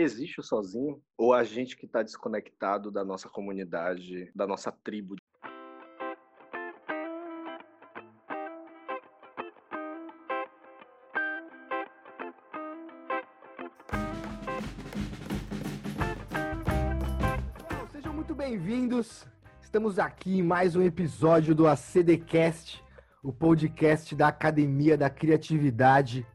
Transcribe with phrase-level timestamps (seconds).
[0.00, 1.00] existe o sozinho?
[1.16, 5.16] Ou a gente que está desconectado da nossa comunidade, da nossa tribo?
[17.92, 19.26] Sejam muito bem-vindos.
[19.60, 22.82] Estamos aqui em mais um episódio do ACDcast,
[23.22, 26.26] o podcast da Academia da Criatividade.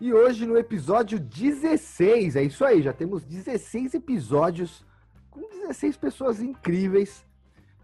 [0.00, 4.82] E hoje no episódio 16, é isso aí, já temos 16 episódios
[5.30, 7.22] com 16 pessoas incríveis.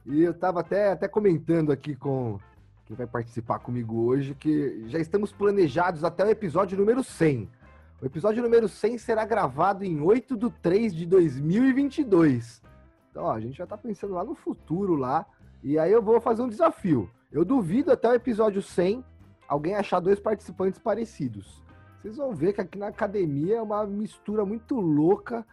[0.07, 2.39] E eu estava até, até comentando aqui com
[2.87, 7.51] quem vai participar comigo hoje que já estamos planejados até o episódio número 100.
[8.01, 12.63] O episódio número 100 será gravado em 8 de 3 de 2022.
[13.11, 15.27] Então, ó, a gente já está pensando lá no futuro lá.
[15.63, 17.11] E aí eu vou fazer um desafio.
[17.31, 19.05] Eu duvido até o episódio 100
[19.47, 21.66] alguém achar dois participantes parecidos.
[22.07, 25.45] Vocês vão ver que aqui na academia é uma mistura muito louca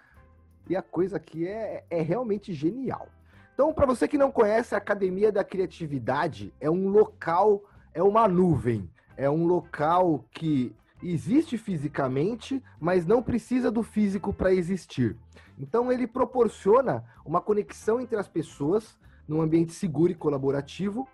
[0.70, 3.07] e a coisa aqui é, é realmente genial.
[3.55, 8.28] Então, para você que não conhece, a Academia da Criatividade é um local, é uma
[8.28, 15.17] nuvem, é um local que existe fisicamente, mas não precisa do físico para existir.
[15.58, 18.95] Então, ele proporciona uma conexão entre as pessoas
[19.28, 21.09] num ambiente seguro e colaborativo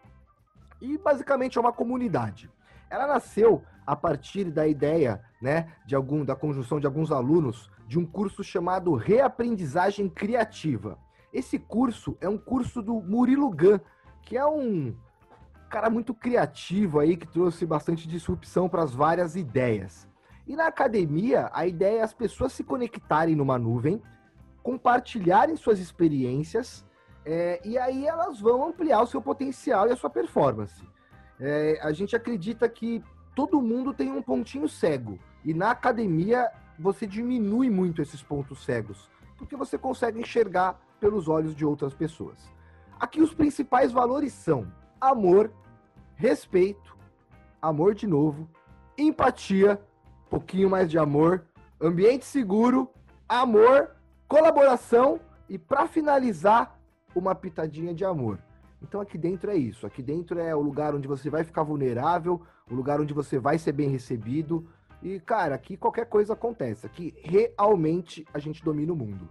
[0.82, 2.50] e basicamente é uma comunidade.
[2.90, 7.98] Ela nasceu a partir da ideia, né, de algum da conjunção de alguns alunos de
[7.98, 10.98] um curso chamado Reaprendizagem Criativa.
[11.34, 13.80] Esse curso é um curso do Murilo Gun,
[14.22, 14.96] que é um
[15.70, 20.08] cara muito criativo aí que trouxe bastante disrupção para as várias ideias.
[20.48, 24.02] E na academia, a ideia é as pessoas se conectarem numa nuvem,
[24.64, 26.84] compartilharem suas experiências,
[27.24, 30.84] é, e aí elas vão ampliar o seu potencial e a sua performance.
[31.40, 33.04] É, a gente acredita que
[33.36, 35.18] todo mundo tem um pontinho cego.
[35.46, 41.56] E na academia você diminui muito esses pontos cegos, porque você consegue enxergar pelos olhos
[41.56, 42.50] de outras pessoas.
[43.00, 45.52] Aqui os principais valores são amor,
[46.16, 46.98] respeito,
[47.62, 48.50] amor de novo,
[48.98, 49.82] empatia,
[50.30, 51.46] pouquinho mais de amor,
[51.82, 52.90] ambiente seguro,
[53.28, 53.96] amor,
[54.28, 56.78] colaboração e para finalizar,
[57.16, 58.40] uma pitadinha de amor.
[58.82, 59.86] Então aqui dentro é isso.
[59.86, 63.58] Aqui dentro é o lugar onde você vai ficar vulnerável, o lugar onde você vai
[63.58, 64.68] ser bem recebido.
[65.02, 66.86] E, cara, aqui qualquer coisa acontece.
[66.86, 69.30] Aqui realmente a gente domina o mundo.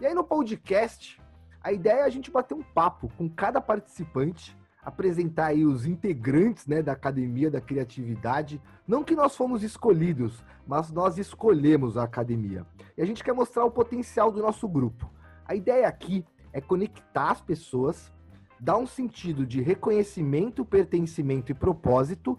[0.00, 1.20] E aí no podcast,
[1.62, 6.66] a ideia é a gente bater um papo com cada participante, apresentar aí os integrantes
[6.66, 8.60] né, da Academia da Criatividade.
[8.86, 12.66] Não que nós fomos escolhidos, mas nós escolhemos a academia.
[12.96, 15.10] E a gente quer mostrar o potencial do nosso grupo.
[15.46, 18.12] A ideia aqui é conectar as pessoas
[18.64, 22.38] dá um sentido de reconhecimento, pertencimento e propósito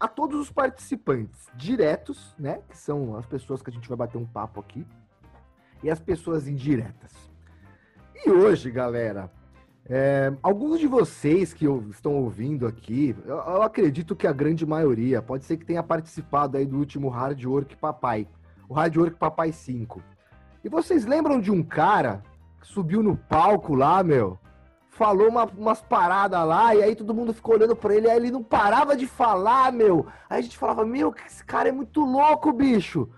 [0.00, 2.60] a todos os participantes diretos, né?
[2.68, 4.84] Que são as pessoas que a gente vai bater um papo aqui,
[5.80, 7.12] e as pessoas indiretas.
[8.26, 9.30] E hoje, galera,
[9.86, 15.22] é, alguns de vocês que estão ouvindo aqui, eu, eu, acredito que a grande maioria,
[15.22, 18.26] pode ser que tenha participado aí do último Hard Work Papai,
[18.68, 20.02] o Hard Work Papai 5.
[20.64, 22.24] E vocês lembram de um cara
[22.60, 24.36] que subiu no palco lá, meu?
[25.00, 28.30] Falou uma, umas paradas lá, e aí todo mundo ficou olhando pra ele, aí ele
[28.30, 30.06] não parava de falar, meu.
[30.28, 33.08] Aí a gente falava, meu, esse cara é muito louco, bicho.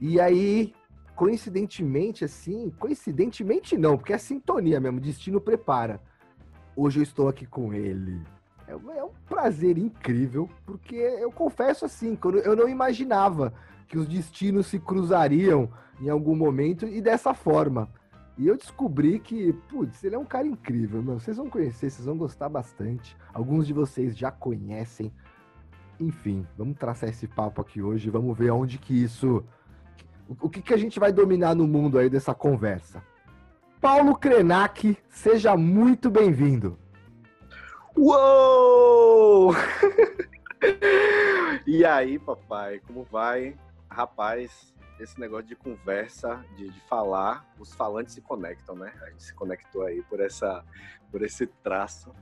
[0.00, 0.72] E aí,
[1.14, 6.00] coincidentemente, assim, coincidentemente não, porque é sintonia mesmo, destino prepara.
[6.74, 8.18] Hoje eu estou aqui com ele.
[8.66, 13.52] É, é um prazer incrível, porque eu confesso assim, eu não imaginava
[13.86, 15.68] que os destinos se cruzariam
[16.00, 17.90] em algum momento e dessa forma.
[18.38, 21.18] E eu descobri que, putz, ele é um cara incrível, meu.
[21.18, 23.16] Vocês vão conhecer, vocês vão gostar bastante.
[23.32, 25.10] Alguns de vocês já conhecem.
[25.98, 28.10] Enfim, vamos traçar esse papo aqui hoje.
[28.10, 29.42] Vamos ver onde que isso.
[30.40, 33.02] O que, que a gente vai dominar no mundo aí dessa conversa.
[33.80, 36.78] Paulo Krenak, seja muito bem-vindo.
[37.96, 39.54] Uou!
[41.66, 43.56] e aí, papai, como vai?
[43.88, 48.92] Rapaz, esse negócio de conversa, de, de, falar, os falantes se conectam, né?
[49.02, 50.64] A gente se conectou aí por essa,
[51.10, 52.12] por esse traço.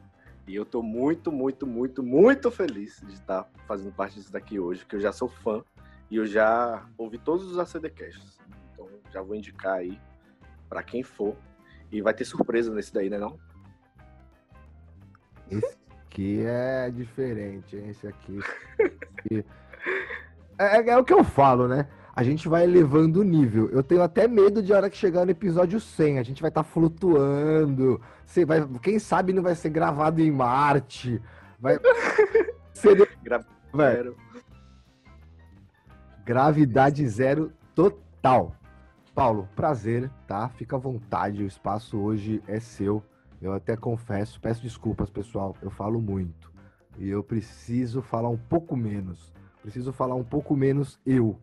[0.47, 4.85] E eu tô muito, muito, muito, muito feliz de estar fazendo parte disso daqui hoje,
[4.85, 5.63] que eu já sou fã
[6.11, 8.39] e eu já ouvi todos os ACDcasts.
[8.73, 9.99] Então já vou indicar aí
[10.69, 11.37] para quem for.
[11.91, 13.39] E vai ter surpresa nesse daí, né não?
[15.49, 17.91] Esse aqui é diferente, hein?
[17.91, 18.39] Esse aqui.
[20.59, 21.89] é, é, é o que eu falo, né?
[22.17, 23.69] A gente vai elevando o nível.
[23.71, 26.49] Eu tenho até medo de a hora que chegar no episódio 100, a gente vai
[26.49, 28.01] estar tá flutuando.
[28.25, 31.21] Você vai, quem sabe não vai ser gravado em Marte.
[31.59, 31.79] Vai
[32.73, 33.09] ser
[33.77, 34.17] zero.
[36.25, 38.55] Gravidade zero total.
[39.13, 40.49] Paulo, prazer, tá?
[40.49, 43.03] Fica à vontade, o espaço hoje é seu.
[43.43, 46.53] Eu até confesso, peço desculpas, pessoal, eu falo muito.
[46.97, 49.33] E eu preciso falar um pouco menos.
[49.63, 51.39] Preciso falar um pouco menos eu.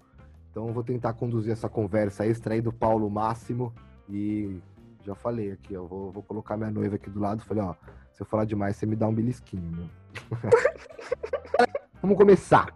[0.51, 3.73] Então eu vou tentar conduzir essa conversa extrair do Paulo o máximo.
[4.09, 4.59] E
[5.03, 7.41] já falei aqui, eu vou, vou, colocar minha noiva aqui do lado.
[7.43, 7.73] Falei, ó,
[8.11, 9.89] se eu falar demais, você me dá um belisquinho, meu.
[12.01, 12.75] Vamos começar.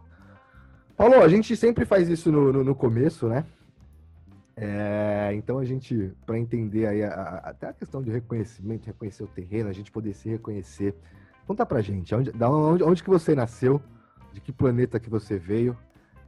[0.96, 3.46] Paulo, a gente sempre faz isso no, no, no começo, né?
[4.56, 9.24] É, então a gente, para entender aí a, a, até a questão de reconhecimento, reconhecer
[9.24, 10.96] o terreno, a gente poder se reconhecer.
[11.46, 13.82] Conta pra gente, onde, da onde, onde que você nasceu,
[14.32, 15.78] de que planeta que você veio,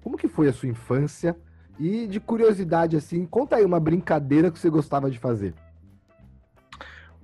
[0.04, 1.38] como que foi a sua infância
[1.80, 5.54] e de curiosidade assim, conta aí uma brincadeira que você gostava de fazer.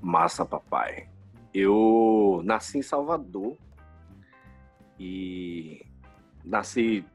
[0.01, 1.07] Massa, papai.
[1.53, 3.57] Eu nasci em Salvador
[4.99, 5.85] e
[6.43, 7.05] nasci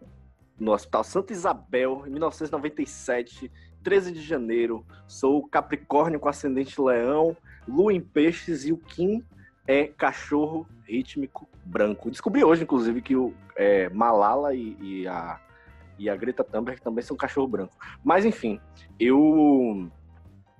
[0.58, 3.50] no Hospital Santa Isabel em 1997
[3.82, 4.84] 13 de janeiro.
[5.06, 9.24] Sou Capricórnio com ascendente leão, lua em peixes e o Kim
[9.66, 12.10] é cachorro rítmico branco.
[12.10, 15.40] Descobri hoje, inclusive, que o é, Malala e, e, a,
[15.98, 17.76] e a Greta Thunberg também são cachorro branco.
[18.04, 18.60] Mas, enfim,
[18.98, 19.90] eu,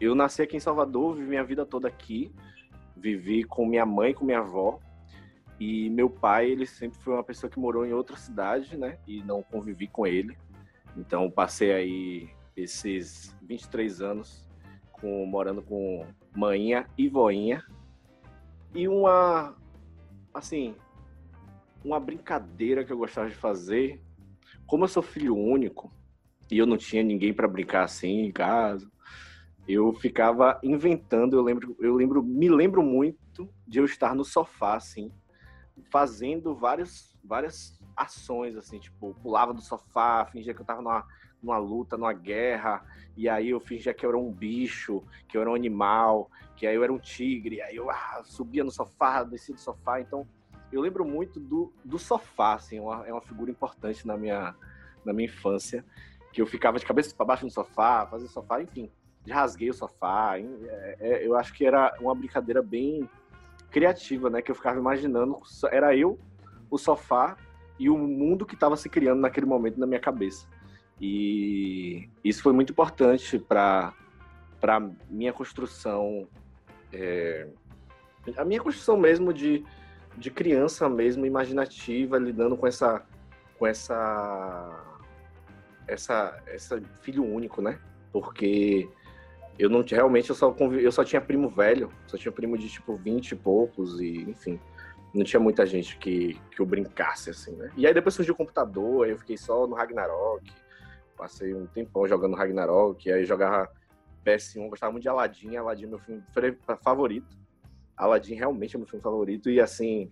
[0.00, 2.32] eu nasci aqui em Salvador, vivi minha vida toda aqui.
[2.96, 4.81] Vivi com minha mãe, com minha avó.
[5.61, 8.99] E meu pai, ele sempre foi uma pessoa que morou em outra cidade, né?
[9.06, 10.37] E não convivi com ele.
[10.96, 14.49] Então, passei aí esses 23 anos
[14.93, 16.05] com, morando com
[16.35, 17.64] manhinha e voinha.
[18.75, 19.56] E uma,
[20.35, 20.75] assim,
[21.85, 24.00] uma brincadeira que eu gostava de fazer.
[24.69, 25.91] Como eu sou filho único
[26.50, 28.87] e eu não tinha ninguém para brincar assim em casa,
[29.67, 31.35] eu ficava inventando.
[31.37, 35.11] Eu lembro, eu lembro, me lembro muito de eu estar no sofá assim,
[35.91, 41.06] fazendo várias, várias ações assim, tipo, pulava do sofá, fingia que eu tava numa
[41.43, 42.85] numa luta, numa guerra,
[43.17, 46.67] e aí eu fingia que eu era um bicho, que eu era um animal, que
[46.67, 50.26] aí eu era um tigre, aí eu ah, subia no sofá, descia do sofá, então
[50.73, 54.55] eu lembro muito do, do sofá, assim, uma, é uma figura importante na minha,
[55.05, 55.85] na minha infância,
[56.32, 58.91] que eu ficava de cabeça para baixo no sofá, fazia sofá, enfim,
[59.29, 63.09] rasguei o sofá, é, é, eu acho que era uma brincadeira bem
[63.70, 65.38] criativa, né, que eu ficava imaginando,
[65.70, 66.19] era eu,
[66.71, 67.37] o sofá
[67.79, 70.47] e o mundo que estava se criando naquele momento na minha cabeça.
[71.00, 73.94] E isso foi muito importante para
[74.61, 76.26] para minha construção,
[76.93, 77.47] é,
[78.37, 79.64] a minha construção mesmo de,
[80.19, 83.05] de criança mesmo, imaginativa, lidando com essa
[83.59, 84.85] com essa
[85.87, 87.79] essa essa filho único, né?
[88.12, 88.88] Porque
[89.59, 92.97] eu não realmente eu só eu só tinha primo velho, só tinha primo de tipo
[92.97, 94.61] 20 e poucos e enfim,
[95.15, 97.71] não tinha muita gente que que eu brincasse assim, né?
[97.76, 100.44] E aí depois surgiu o computador, aí eu fiquei só no Ragnarok
[101.19, 103.69] Passei um tempão jogando Ragnarok, aí jogava
[104.25, 106.23] PS1, gostava muito de Aladdin, Aladdin é meu filme
[106.81, 107.37] favorito.
[107.99, 110.11] Aladdin realmente é meu filme favorito e assim,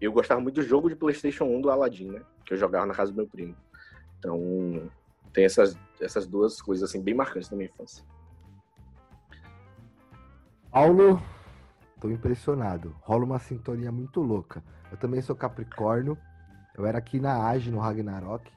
[0.00, 2.22] eu gostava muito do jogo de PlayStation 1 do Aladdin, né?
[2.46, 3.56] Que eu jogava na casa do meu primo.
[4.18, 4.88] Então,
[5.32, 8.04] tem essas, essas duas coisas assim bem marcantes na minha infância.
[10.70, 11.20] Paulo,
[12.00, 12.94] tô impressionado.
[13.00, 14.62] Rola uma sintonia muito louca.
[14.90, 16.16] Eu também sou Capricórnio.
[16.76, 18.50] Eu era aqui na Age no Ragnarok.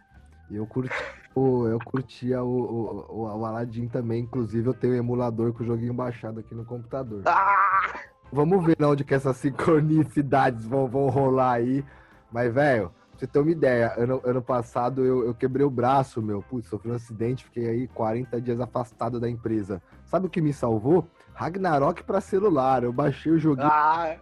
[0.50, 0.94] E eu curti
[1.36, 5.94] eu curtia o, o, o, Aladdin também, inclusive eu tenho um emulador com o joguinho
[5.94, 7.24] baixado aqui no computador.
[7.26, 8.15] Ah!
[8.32, 11.86] Vamos ver onde que essas sincronicidades vão, vão rolar aí.
[12.32, 16.22] Mas, velho, pra você ter uma ideia, ano, ano passado eu, eu quebrei o braço,
[16.22, 16.42] meu.
[16.42, 19.82] Putz, sofri um acidente, fiquei aí 40 dias afastado da empresa.
[20.06, 21.08] Sabe o que me salvou?
[21.34, 22.84] Ragnarok para celular.
[22.84, 23.70] Eu baixei o joguinho.
[23.72, 24.16] Ah!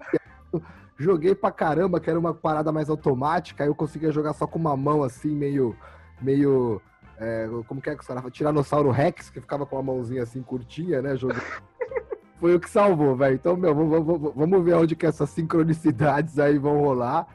[0.98, 3.64] Joguei pra caramba, que era uma parada mais automática.
[3.64, 5.76] Aí eu conseguia jogar só com uma mão assim, meio.
[6.22, 6.82] meio
[7.18, 10.42] é, como que é que os caras Tiranossauro Rex, que ficava com a mãozinha assim
[10.42, 11.16] curtinha, né?
[11.16, 11.42] Jogando.
[12.44, 13.36] Foi o que salvou, velho.
[13.36, 17.26] Então, meu, vamos, vamos ver onde que essas sincronicidades aí vão rolar.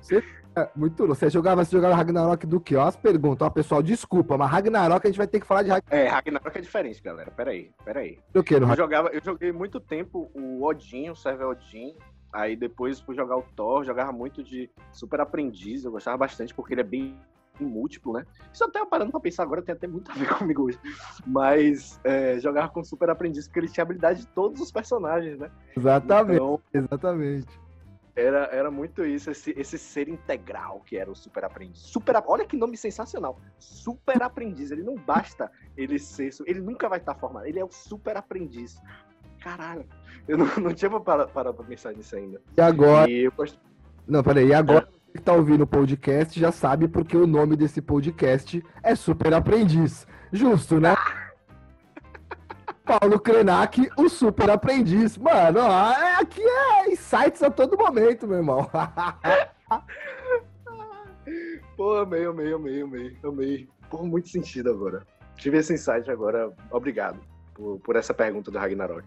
[0.00, 0.24] Você,
[0.56, 2.74] é, muito Você jogava, você jogava Ragnarok do que?
[2.74, 5.68] Ó, as perguntas, ó, pessoal, desculpa, mas Ragnarok a gente vai ter que falar de
[5.68, 5.94] Ragnarok.
[5.94, 7.30] É, Ragnarok é diferente, galera.
[7.32, 8.18] Peraí, peraí.
[8.34, 11.94] O que, no eu, jogava, eu joguei muito tempo o Odin, o server Odin.
[12.32, 16.72] Aí depois fui jogar o Thor, jogava muito de Super Aprendiz, eu gostava bastante porque
[16.72, 17.14] ele é bem
[17.60, 18.24] em múltiplo, né?
[18.52, 20.78] Isso até parando pra pensar agora tem até muito a ver comigo hoje.
[21.26, 25.50] Mas é, jogava com super aprendiz, porque ele tinha habilidade de todos os personagens, né?
[25.76, 26.36] Exatamente.
[26.36, 27.66] Então, exatamente.
[28.16, 31.80] Era, era muito isso, esse, esse ser integral que era o super aprendiz.
[31.80, 33.38] Super, olha que nome sensacional.
[33.58, 34.70] Super aprendiz.
[34.70, 36.30] Ele não basta ele ser.
[36.46, 37.44] Ele nunca vai estar formado.
[37.44, 38.80] Ele é o super aprendiz.
[39.38, 39.84] Caralho.
[40.26, 42.40] Eu não, não tinha parado para, pra pensar nisso ainda.
[42.56, 43.10] E agora?
[43.10, 43.32] E eu...
[44.08, 44.46] Não, peraí.
[44.46, 44.88] E agora?
[45.16, 50.06] Que tá ouvindo o podcast já sabe porque o nome desse podcast é Super Aprendiz.
[50.32, 50.94] Justo, né?
[52.84, 55.18] Paulo Krenak, o super aprendiz.
[55.18, 58.70] Mano, é, aqui é insights a todo momento, meu irmão.
[61.76, 63.68] Pô, amei, amei, amei, amei, amei.
[63.90, 65.04] Por muito sentido agora.
[65.36, 66.52] Tive esse insight agora.
[66.70, 67.20] Obrigado
[67.54, 69.04] por, por essa pergunta do Ragnarok.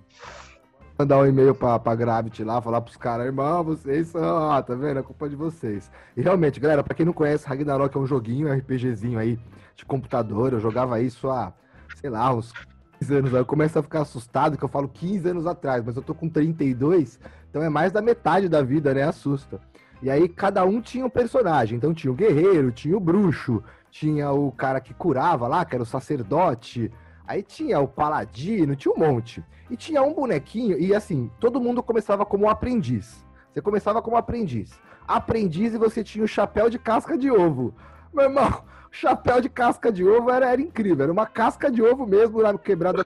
[1.00, 4.76] Mandar um e-mail pra, pra Gravity lá, falar pros caras, irmão, vocês são, ah, tá
[4.76, 5.00] vendo?
[5.00, 5.90] É culpa de vocês.
[6.18, 9.40] E realmente, galera, pra quem não conhece, Ragnarok é um joguinho, RPGzinho aí
[9.78, 10.52] de computador.
[10.52, 11.54] Eu jogava isso há,
[11.96, 12.52] sei lá, uns
[13.00, 13.34] 15 anos.
[13.34, 16.14] Aí eu começo a ficar assustado, que eu falo 15 anos atrás, mas eu tô
[16.14, 17.18] com 32,
[17.50, 19.04] então é mais da metade da vida, né?
[19.04, 19.62] Assusta.
[20.02, 21.78] E aí cada um tinha um personagem.
[21.78, 25.84] Então tinha o guerreiro, tinha o bruxo, tinha o cara que curava lá, que era
[25.84, 26.92] o sacerdote.
[27.30, 29.46] Aí tinha o paladino, tinha um monte.
[29.70, 33.24] E tinha um bonequinho, e assim, todo mundo começava como aprendiz.
[33.54, 34.72] Você começava como aprendiz.
[35.08, 37.72] Aprendiz e você tinha o chapéu de casca de ovo.
[38.12, 41.04] Meu irmão, o chapéu de casca de ovo era, era incrível.
[41.04, 43.06] Era uma casca de ovo mesmo, quebrada,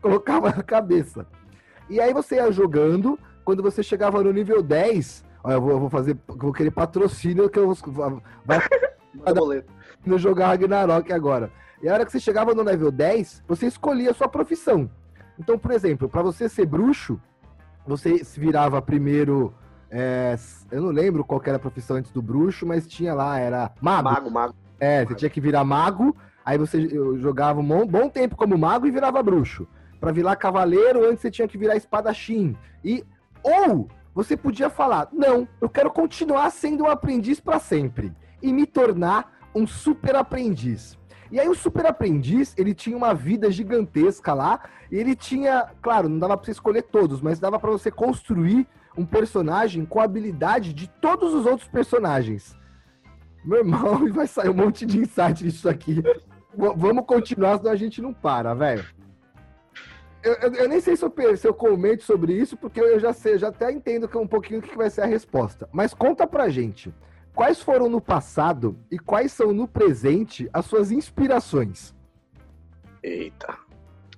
[0.00, 1.26] colocava na cabeça.
[1.90, 5.80] E aí você ia jogando, quando você chegava no nível 10, Olha, eu vou, eu
[5.80, 8.58] vou fazer, vou querer patrocínio que eu vou, vai
[10.06, 11.50] no jogar Ragnarok agora.
[11.82, 14.90] E a hora que você chegava no level 10, você escolhia a sua profissão.
[15.38, 17.18] Então, por exemplo, para você ser bruxo,
[17.86, 19.54] você se virava primeiro.
[19.90, 20.36] É,
[20.70, 24.10] eu não lembro qual era a profissão antes do bruxo, mas tinha lá, era mago.
[24.10, 24.54] Mago, mago.
[24.78, 25.08] É, mago.
[25.10, 26.14] você tinha que virar mago,
[26.44, 26.88] aí você
[27.18, 29.66] jogava um bom tempo como mago e virava bruxo.
[29.98, 32.56] Para virar cavaleiro, antes você tinha que virar espadachim.
[32.84, 33.04] E
[33.42, 38.66] ou você podia falar: não, eu quero continuar sendo um aprendiz para sempre e me
[38.66, 40.98] tornar um super aprendiz.
[41.30, 46.08] E aí o super aprendiz, ele tinha uma vida gigantesca lá, e ele tinha, claro,
[46.08, 48.66] não dava para você escolher todos, mas dava para você construir
[48.96, 52.58] um personagem com a habilidade de todos os outros personagens.
[53.44, 56.02] Meu irmão, vai sair um monte de insight disso aqui.
[56.54, 58.84] Vamos continuar, senão a gente não para, velho.
[60.22, 63.12] Eu, eu, eu, nem sei se eu, se eu comento sobre isso, porque eu já
[63.12, 65.68] sei, já até entendo que um pouquinho o que vai ser a resposta.
[65.72, 66.92] Mas conta pra gente.
[67.34, 71.94] Quais foram no passado e quais são no presente as suas inspirações?
[73.02, 73.56] Eita.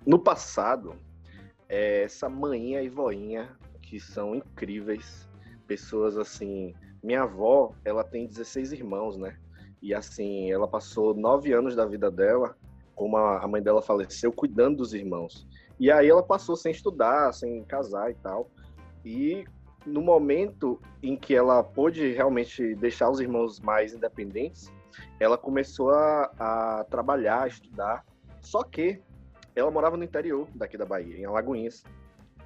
[0.05, 0.97] No passado,
[1.69, 5.29] é essa manhinha e voinha que são incríveis.
[5.67, 6.75] Pessoas assim.
[7.03, 9.37] Minha avó, ela tem 16 irmãos, né?
[9.81, 12.57] E assim, ela passou nove anos da vida dela,
[12.95, 15.47] como a mãe dela faleceu, cuidando dos irmãos.
[15.79, 18.51] E aí ela passou sem estudar, sem casar e tal.
[19.05, 19.45] E
[19.87, 24.73] no momento em que ela pôde realmente deixar os irmãos mais independentes,
[25.19, 28.05] ela começou a, a trabalhar, a estudar.
[28.41, 29.01] Só que
[29.55, 31.85] ela morava no interior daqui da Bahia, em Alagoinhas.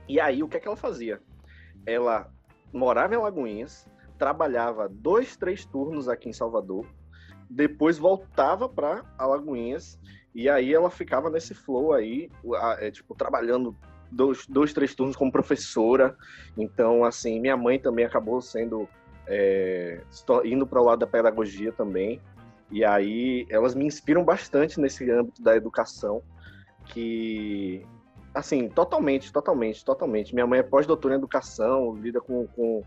[0.09, 1.21] E aí o que é que ela fazia?
[1.85, 2.31] Ela
[2.73, 3.87] morava em Alagoinhas,
[4.19, 6.87] trabalhava dois, três turnos aqui em Salvador,
[7.49, 9.99] depois voltava para Alagoinhas
[10.35, 12.31] e aí ela ficava nesse flow aí,
[12.79, 13.77] é, tipo, trabalhando
[14.11, 16.17] dois, dois, três turnos como professora.
[16.57, 18.89] Então, assim, minha mãe também acabou sendo.
[19.29, 20.01] É,
[20.45, 22.21] indo para o lado da pedagogia também.
[22.71, 26.23] E aí elas me inspiram bastante nesse âmbito da educação,
[26.87, 27.85] que,
[28.35, 30.35] assim, totalmente, totalmente, totalmente.
[30.35, 32.83] Minha mãe é pós-doutora em educação, lida com, com,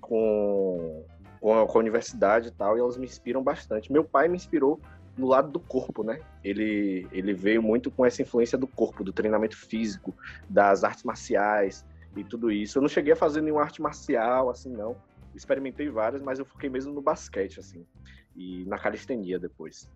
[0.00, 1.04] com,
[1.40, 3.92] com, a, com a universidade e tal, e elas me inspiram bastante.
[3.92, 4.80] Meu pai me inspirou
[5.16, 6.20] no lado do corpo, né?
[6.44, 10.14] Ele, ele veio muito com essa influência do corpo, do treinamento físico,
[10.48, 12.78] das artes marciais e tudo isso.
[12.78, 14.96] Eu não cheguei a fazer nenhuma arte marcial, assim, não.
[15.34, 17.86] Experimentei várias, mas eu foquei mesmo no basquete, assim,
[18.34, 19.90] e na calistenia depois.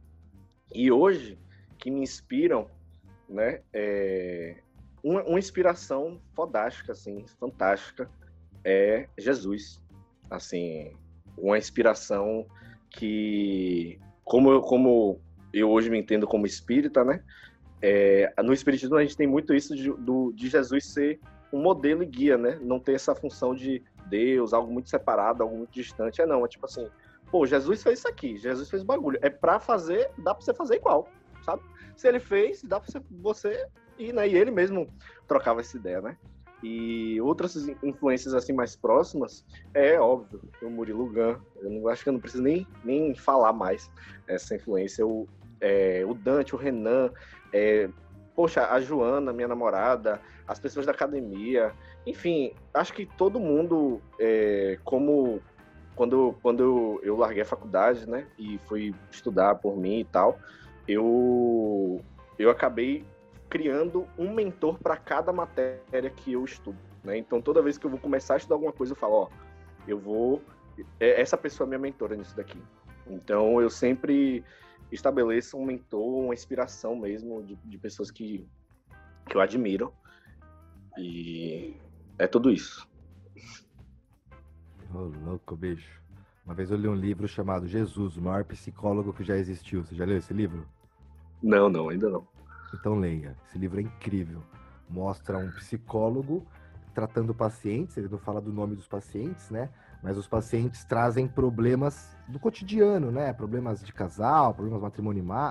[0.72, 1.38] E hoje,
[1.78, 2.70] que me inspiram,
[3.28, 4.56] né, é...
[5.02, 8.10] uma, uma inspiração fodástica, assim, fantástica,
[8.64, 9.82] é Jesus.
[10.30, 10.92] Assim,
[11.36, 12.46] uma inspiração
[12.90, 13.98] que
[14.30, 15.20] como eu, como
[15.52, 17.20] eu hoje me entendo como espírita, né?
[17.82, 21.18] É, no espiritismo a gente tem muito isso de, do, de Jesus ser
[21.52, 22.56] um modelo e guia, né?
[22.62, 26.22] Não ter essa função de Deus, algo muito separado, algo muito distante.
[26.22, 26.86] É não, é tipo assim,
[27.28, 29.18] pô, Jesus fez isso aqui, Jesus fez bagulho.
[29.20, 31.08] É para fazer, dá para você fazer igual,
[31.42, 31.64] sabe?
[31.96, 33.66] Se ele fez, dá para você
[33.98, 34.28] ir, né?
[34.28, 34.86] E ele mesmo
[35.26, 36.16] trocava essa ideia, né?
[36.62, 42.08] E outras influências assim mais próximas, é óbvio, o Murilo Gun, eu não, acho que
[42.10, 43.90] eu não preciso nem, nem falar mais
[44.26, 45.06] essa influência.
[45.06, 45.26] O,
[45.60, 47.10] é, o Dante, o Renan,
[47.52, 47.88] é,
[48.34, 51.72] poxa, a Joana, minha namorada, as pessoas da academia,
[52.06, 55.40] enfim, acho que todo mundo, é, como
[55.94, 60.38] quando, quando eu, eu larguei a faculdade, né, e fui estudar por mim e tal,
[60.88, 62.00] eu,
[62.38, 63.04] eu acabei
[63.50, 66.78] criando um mentor para cada matéria que eu estudo.
[67.02, 67.18] Né?
[67.18, 69.28] Então, toda vez que eu vou começar a estudar alguma coisa, eu falo: ó,
[69.86, 70.40] eu vou.
[70.98, 72.62] É, essa pessoa é minha mentora nisso daqui.
[73.06, 74.44] Então, eu sempre
[74.90, 78.46] estabeleço um mentor, uma inspiração mesmo de, de pessoas que,
[79.28, 79.92] que eu admiro.
[80.96, 81.76] E
[82.18, 82.88] é tudo isso.
[84.94, 86.00] Ô, oh, louco, bicho.
[86.44, 89.84] Uma vez eu li um livro chamado Jesus, o maior psicólogo que já existiu.
[89.84, 90.66] Você já leu esse livro?
[91.42, 92.26] Não, não, ainda não.
[92.74, 93.36] Então leia.
[93.48, 94.42] Esse livro é incrível.
[94.88, 96.46] Mostra um psicólogo
[96.94, 99.68] tratando pacientes, ele não fala do nome dos pacientes, né?
[100.02, 103.32] Mas os pacientes trazem problemas do cotidiano, né?
[103.32, 104.80] Problemas de casal, problemas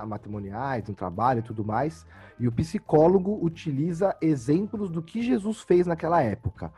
[0.06, 2.04] matrimoniais, no trabalho e tudo mais.
[2.38, 6.72] E o psicólogo utiliza exemplos do que Jesus fez naquela época.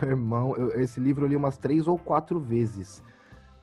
[0.00, 3.02] Meu irmão, eu, esse livro eu li umas três ou quatro vezes.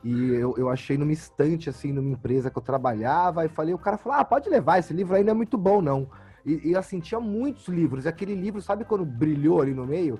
[0.07, 3.77] E eu, eu achei numa estante, assim, numa empresa que eu trabalhava, e falei, o
[3.77, 6.09] cara falou, ah, pode levar, esse livro aí não é muito bom, não.
[6.45, 10.17] E, e assim, tinha muitos livros, e aquele livro, sabe quando brilhou ali no meio?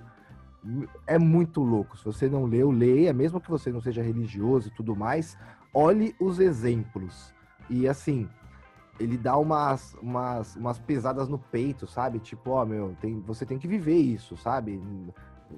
[1.06, 1.98] é muito louco.
[1.98, 5.38] Se você não leu, leia, mesmo que você não seja religioso e tudo mais,
[5.74, 7.34] olhe os exemplos.
[7.70, 8.28] E assim,
[9.00, 12.20] ele dá umas, umas, umas pesadas no peito, sabe?
[12.20, 14.82] Tipo, ó, meu, tem, você tem que viver isso, sabe?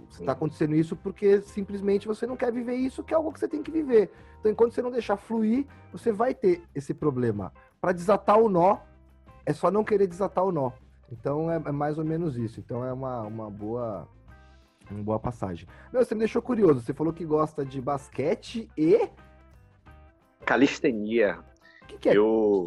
[0.10, 3.48] Está acontecendo isso porque simplesmente você não quer viver isso, que é algo que você
[3.48, 4.12] tem que viver.
[4.40, 7.52] Então, enquanto você não deixar fluir, você vai ter esse problema.
[7.82, 8.78] Para desatar o nó,
[9.46, 10.72] é só não querer desatar o nó.
[11.12, 12.60] Então, é, é mais ou menos isso.
[12.60, 14.08] Então, é uma, uma boa
[14.92, 15.68] uma boa passagem.
[15.94, 16.82] Meu, você me deixou curioso.
[16.82, 19.10] Você falou que gosta de basquete e.
[20.46, 21.40] Calistenia.
[21.84, 22.18] O que, que é?
[22.18, 22.66] Eu...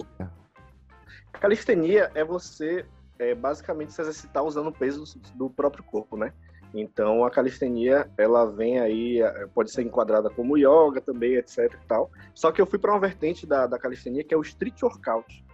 [1.33, 2.87] Calistenia é você
[3.19, 6.33] é, basicamente se exercitar usando o peso do próprio corpo, né?
[6.75, 11.87] Então a calistenia ela vem aí, é, pode ser enquadrada como yoga também, etc e
[11.87, 12.11] tal.
[12.35, 15.45] Só que eu fui para uma vertente da, da calistenia que é o street workout.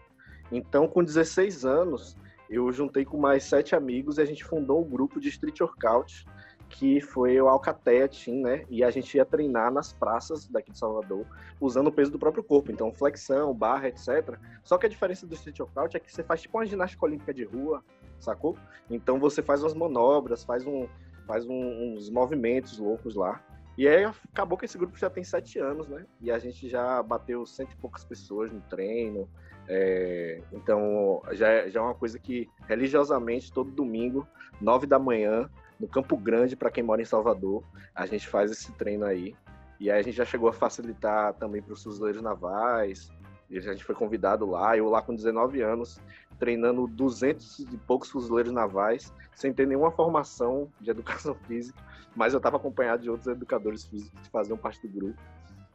[0.51, 2.17] Então com 16 anos
[2.49, 6.25] eu juntei com mais sete amigos e a gente fundou um grupo de street workout
[6.69, 8.65] que foi o Alcateia Team, né?
[8.69, 11.27] E a gente ia treinar nas praças daqui de Salvador,
[11.61, 12.71] usando o peso do próprio corpo.
[12.71, 14.39] Então, flexão, barra, etc.
[14.63, 17.33] Só que a diferença do street workout é que você faz tipo uma ginástica olímpica
[17.33, 17.83] de rua,
[18.21, 18.57] sacou?
[18.91, 20.87] Então, você faz umas manobras, faz, um,
[21.29, 23.45] faz um, uns movimentos loucos lá.
[23.77, 26.05] E aí, acabou que esse grupo já tem sete anos, né?
[26.21, 29.29] E a gente já bateu cento e poucas pessoas no treino.
[29.69, 30.41] É...
[30.51, 34.27] então, já é, já é uma coisa que, religiosamente, todo domingo,
[34.59, 37.63] nove da manhã, no Campo Grande, para quem mora em Salvador.
[37.95, 39.37] A gente faz esse treino aí.
[39.79, 43.13] E aí a gente já chegou a facilitar também para os fuzileiros navais.
[43.49, 44.77] E a gente foi convidado lá.
[44.77, 46.01] Eu lá com 19 anos,
[46.39, 51.79] treinando 200 e poucos fuzileiros navais, sem ter nenhuma formação de educação física.
[52.15, 55.21] Mas eu estava acompanhado de outros educadores físicos que faziam parte do grupo.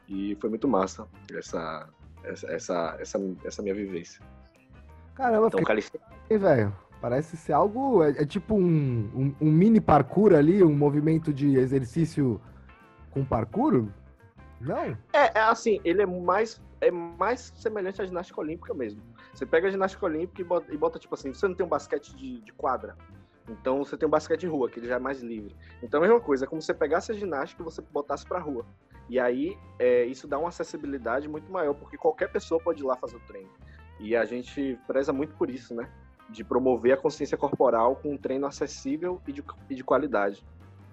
[0.07, 1.87] E foi muito massa essa,
[2.23, 4.21] essa, essa, essa, essa minha vivência.
[5.15, 6.37] Caramba, então, fiquei...
[6.37, 6.75] velho.
[6.99, 8.01] Parece ser algo.
[8.01, 12.39] É, é tipo um, um, um, mini parkour ali, um movimento de exercício
[13.11, 13.87] com parkour?
[14.61, 14.97] Não?
[15.11, 19.01] É, é assim, ele é mais, é mais semelhante à ginástica olímpica mesmo.
[19.33, 21.69] Você pega a ginástica olímpica e bota, e bota tipo assim, você não tem um
[21.69, 22.95] basquete de, de quadra.
[23.49, 25.55] Então você tem um basquete de rua, que ele já é mais livre.
[25.81, 28.39] Então a mesma coisa, é como se você pegasse a ginástica e você botasse pra
[28.39, 28.65] rua.
[29.09, 32.95] E aí é, isso dá uma acessibilidade muito maior, porque qualquer pessoa pode ir lá
[32.95, 33.49] fazer o treino.
[33.99, 35.89] E a gente preza muito por isso, né?
[36.29, 40.43] de promover a consciência corporal com um treino acessível e de, e de qualidade.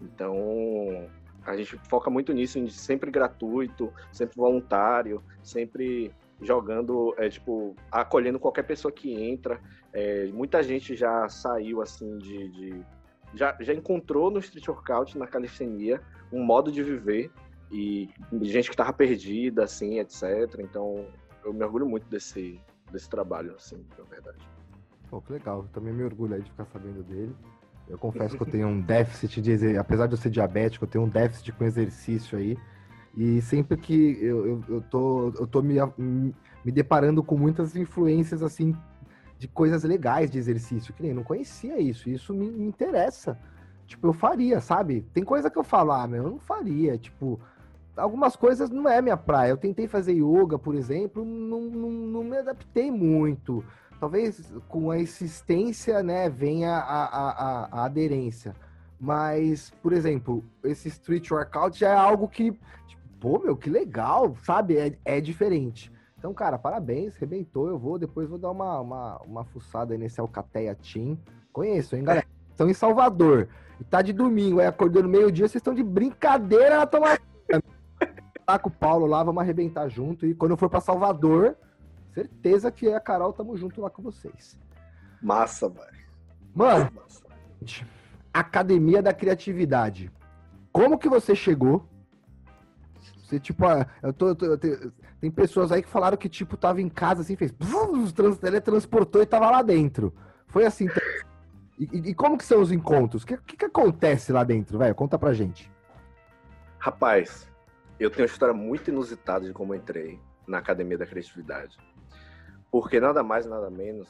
[0.00, 1.08] Então,
[1.44, 8.38] a gente foca muito nisso, em sempre gratuito, sempre voluntário, sempre jogando, é, tipo, acolhendo
[8.38, 9.60] qualquer pessoa que entra.
[9.92, 12.48] É, muita gente já saiu, assim, de...
[12.48, 12.86] de
[13.32, 17.30] já, já encontrou no street workout, na calistenia, um modo de viver
[17.70, 18.10] e
[18.42, 20.24] gente que estava perdida, assim, etc.
[20.58, 21.06] Então,
[21.44, 24.38] eu me orgulho muito desse, desse trabalho, assim, na verdade.
[25.08, 25.64] Pô, que legal.
[25.72, 27.34] também me orgulho aí de ficar sabendo dele.
[27.88, 29.76] Eu confesso que eu tenho um déficit de.
[29.76, 32.56] Apesar de eu ser diabético, eu tenho um déficit com exercício aí.
[33.16, 38.42] E sempre que eu, eu, eu tô, eu tô me, me deparando com muitas influências,
[38.42, 38.74] assim,
[39.38, 42.08] de coisas legais de exercício, que nem não conhecia isso.
[42.08, 43.38] Isso me, me interessa.
[43.86, 45.04] Tipo, eu faria, sabe?
[45.12, 46.96] Tem coisa que eu falo, ah, meu, eu não faria.
[46.96, 47.40] Tipo,
[47.96, 49.50] algumas coisas não é minha praia.
[49.50, 53.64] Eu tentei fazer yoga, por exemplo, não, não, não me adaptei muito
[54.00, 58.56] talvez com a insistência, né, venha a, a, a, a, aderência.
[58.98, 62.58] Mas, por exemplo, esse street workout já é algo que,
[63.20, 64.76] pô, meu, que legal, sabe?
[64.76, 65.92] É, é diferente.
[66.18, 67.68] Então, cara, parabéns, rebentou.
[67.68, 71.18] Eu vou, depois vou dar uma, uma, uma fuçada aí nesse Alcateia Team.
[71.52, 72.26] Conheço, hein, galera?
[72.50, 73.48] Estão em Salvador.
[73.80, 77.20] E tá de domingo, aí acordando meio-dia, vocês estão de brincadeira na tomada.
[78.46, 80.26] Tá com o Paulo lá, vamos arrebentar junto.
[80.26, 81.56] E quando eu for para Salvador,
[82.12, 84.58] Certeza que a Carol tamo junto lá com vocês.
[85.22, 86.06] Massa, velho.
[86.54, 87.22] Mano, massa.
[88.32, 90.10] Academia da Criatividade.
[90.72, 91.88] Como que você chegou?
[93.30, 94.68] Você, tipo, ah, eu tô, eu tô, eu tô,
[95.20, 97.54] tem pessoas aí que falaram que, tipo, tava em casa assim, fez.
[98.12, 100.12] Trans, teletransportou e tava lá dentro.
[100.48, 100.88] Foi assim.
[101.78, 103.22] E, e, como que são os encontros?
[103.22, 104.96] O que, que, que, acontece lá dentro, velho?
[104.96, 105.70] Conta pra gente.
[106.80, 107.48] Rapaz,
[108.00, 111.78] eu tenho uma história muito inusitada de como entrei na Academia da Criatividade.
[112.68, 114.08] Porque nada mais, nada menos,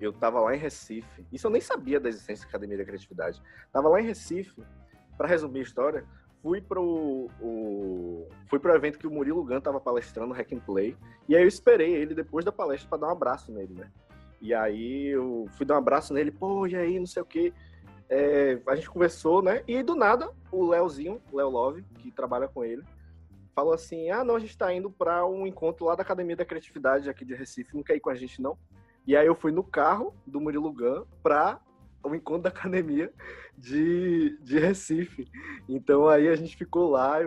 [0.00, 1.26] eu tava lá em Recife.
[1.30, 3.42] Isso eu nem sabia da existência da Academia da Criatividade.
[3.70, 4.64] Tava lá em Recife,
[5.18, 6.06] para resumir a história,
[6.44, 10.94] fui pro o, fui pro evento que o Murilo Gun tava palestrando, Hack and Play,
[11.26, 13.90] e aí eu esperei ele depois da palestra para dar um abraço nele, né?
[14.42, 17.50] E aí eu fui dar um abraço nele, pô, e aí, não sei o quê.
[18.10, 19.64] É, a gente conversou, né?
[19.66, 22.82] E do nada, o Leozinho, o Leo Love, que trabalha com ele,
[23.54, 26.44] falou assim: Ah, não, a gente tá indo para um encontro lá da Academia da
[26.44, 28.58] Criatividade aqui de Recife, não quer ir com a gente, não?
[29.06, 31.58] E aí eu fui no carro do Murilo Gun pra
[32.12, 33.12] o encontro da academia
[33.56, 35.28] de, de Recife.
[35.68, 37.18] Então aí a gente ficou lá,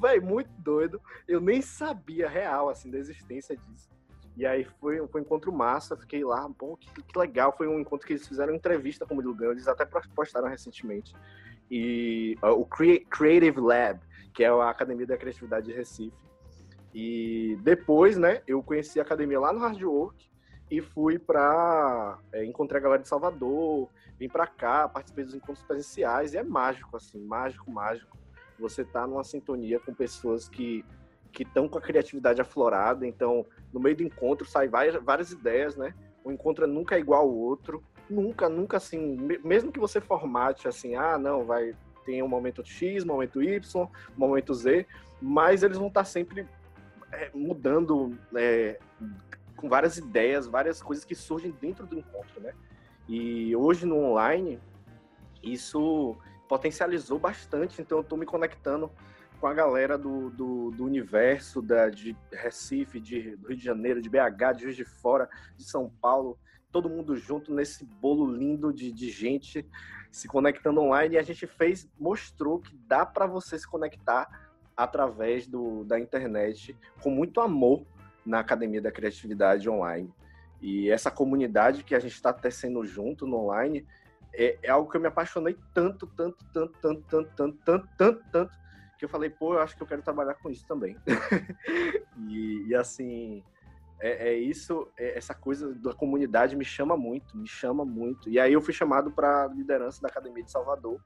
[0.00, 1.00] velho, muito doido.
[1.26, 3.90] Eu nem sabia real, assim, da existência disso.
[4.36, 7.54] E aí foi, foi um encontro massa, fiquei lá, bom, que, que legal.
[7.56, 11.14] Foi um encontro que eles fizeram entrevista com o Murilo eles até postaram recentemente.
[11.70, 14.00] E uh, o Creative Lab,
[14.32, 16.16] que é a Academia da Criatividade de Recife.
[16.94, 20.29] E depois, né, eu conheci a academia lá no Hard Work
[20.70, 25.64] e fui para é, encontrei a galera de Salvador, vim para cá, participei dos encontros
[25.64, 28.16] presenciais e é mágico assim, mágico, mágico.
[28.58, 30.84] Você tá numa sintonia com pessoas que
[31.32, 33.06] que estão com a criatividade aflorada.
[33.06, 35.94] Então, no meio do encontro sai várias, várias ideias, né?
[36.24, 37.84] O encontro nunca é igual ao outro.
[38.08, 43.04] Nunca, nunca assim, mesmo que você formate assim, ah, não, vai tem um momento X,
[43.04, 44.86] momento Y, momento Z,
[45.20, 46.46] mas eles vão estar sempre
[47.12, 48.80] é, mudando é,
[49.60, 52.54] com várias ideias, várias coisas que surgem dentro do encontro, né?
[53.06, 54.58] E hoje no online,
[55.42, 56.16] isso
[56.48, 58.90] potencializou bastante, então eu estou me conectando
[59.38, 64.08] com a galera do, do, do universo da, de Recife, de Rio de Janeiro, de
[64.08, 66.38] BH, de Juiz de Fora, de São Paulo,
[66.72, 69.66] todo mundo junto nesse bolo lindo de, de gente
[70.10, 71.14] se conectando online.
[71.14, 74.28] E a gente fez, mostrou que dá para você se conectar
[74.76, 77.84] através do, da internet com muito amor
[78.30, 80.10] na Academia da Criatividade Online.
[80.60, 83.86] E essa comunidade que a gente está tecendo junto no online
[84.32, 88.24] é, é, algo que eu me apaixonei tanto, tanto, tanto, tanto, tanto, tanto, tanto, tanto,
[88.30, 88.60] tanto
[88.96, 90.94] que eu falei, pô, eu acho que eu quero trabalhar com isso também.
[92.28, 93.42] e, e, assim,
[93.98, 98.28] é, é isso, é, essa coisa da comunidade me chama muito, me chama muito.
[98.28, 101.00] E aí eu fui chamado para liderança da Academia de Salvador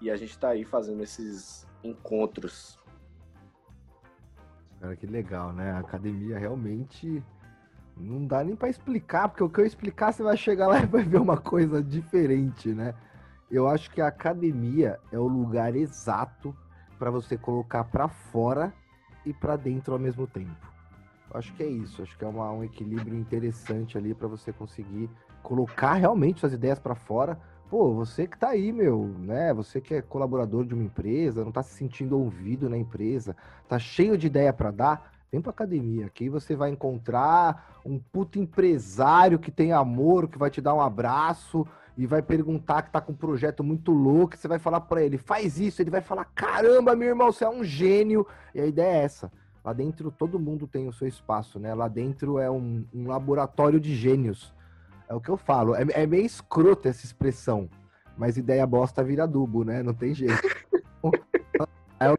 [0.00, 2.76] e a gente está aí fazendo esses encontros.
[4.80, 5.72] Cara, que legal, né?
[5.72, 7.22] A academia realmente
[7.96, 10.86] não dá nem para explicar, porque o que eu explicar você vai chegar lá e
[10.86, 12.94] vai ver uma coisa diferente, né?
[13.50, 16.54] Eu acho que a academia é o lugar exato
[16.98, 18.72] para você colocar para fora
[19.24, 20.68] e para dentro ao mesmo tempo.
[21.30, 24.52] Eu acho que é isso, acho que é uma, um equilíbrio interessante ali para você
[24.52, 25.10] conseguir
[25.42, 27.38] colocar realmente suas ideias para fora.
[27.70, 29.52] Pô, você que tá aí, meu, né?
[29.52, 33.36] Você que é colaborador de uma empresa, não tá se sentindo ouvido na empresa,
[33.68, 36.06] tá cheio de ideia para dar, vem pra academia.
[36.06, 40.80] Aqui você vai encontrar um puto empresário que tem amor, que vai te dar um
[40.80, 45.02] abraço, e vai perguntar que tá com um projeto muito louco, você vai falar para
[45.02, 48.26] ele, faz isso, ele vai falar, caramba, meu irmão, você é um gênio.
[48.54, 49.30] E a ideia é essa.
[49.62, 51.74] Lá dentro todo mundo tem o seu espaço, né?
[51.74, 54.54] Lá dentro é um, um laboratório de gênios.
[55.08, 55.74] É o que eu falo.
[55.74, 57.68] É, é meio escroto essa expressão,
[58.16, 59.82] mas ideia bosta vira adubo, né?
[59.82, 60.42] Não tem jeito.
[62.00, 62.16] é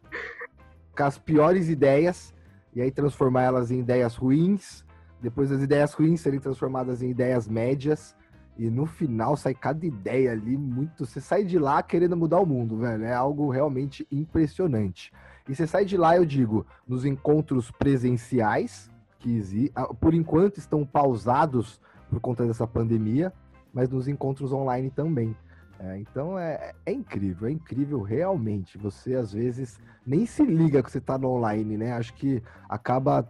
[0.96, 2.34] com as piores ideias
[2.74, 4.84] e aí transformar elas em ideias ruins,
[5.22, 8.16] depois as ideias ruins serem transformadas em ideias médias
[8.58, 11.06] e no final sai cada ideia ali muito.
[11.06, 13.06] Você sai de lá querendo mudar o mundo, velho.
[13.06, 15.14] É algo realmente impressionante.
[15.48, 20.86] E você sai de lá, eu digo, nos encontros presenciais, que ah, por enquanto estão
[20.86, 23.32] pausados por conta dessa pandemia,
[23.74, 25.36] mas nos encontros online também.
[25.80, 28.78] É, então é, é, incrível, é incrível realmente.
[28.78, 31.94] Você às vezes nem se liga que você está no online, né?
[31.94, 33.26] Acho que acaba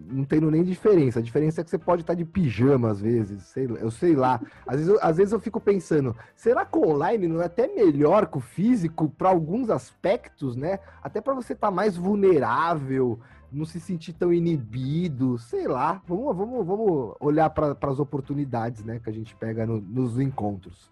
[0.00, 1.18] não tendo nem diferença.
[1.18, 4.40] A diferença é que você pode estar de pijama às vezes, sei, eu sei lá.
[4.66, 7.66] Às vezes, eu, às vezes eu fico pensando, será que o online não é até
[7.66, 10.78] melhor que o físico para alguns aspectos, né?
[11.02, 13.18] Até para você estar mais vulnerável,
[13.52, 16.00] não se sentir tão inibido, sei lá.
[16.06, 20.90] Vamos, vamos, vamos olhar para as oportunidades, né, que a gente pega no, nos encontros.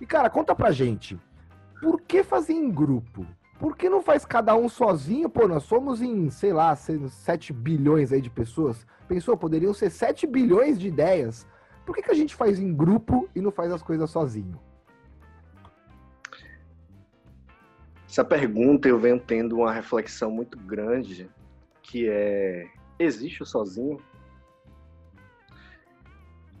[0.00, 1.18] E cara, conta pra gente,
[1.80, 3.26] por que fazer em grupo?
[3.60, 5.28] Por que não faz cada um sozinho?
[5.28, 8.86] Pô, nós somos em, sei lá, 7 bilhões aí de pessoas.
[9.06, 11.46] Pensou, poderiam ser 7 bilhões de ideias.
[11.86, 14.58] Por que, que a gente faz em grupo e não faz as coisas sozinho?
[18.08, 21.30] Essa pergunta eu venho tendo uma reflexão muito grande,
[21.82, 22.66] que é:
[22.98, 23.98] existe o sozinho?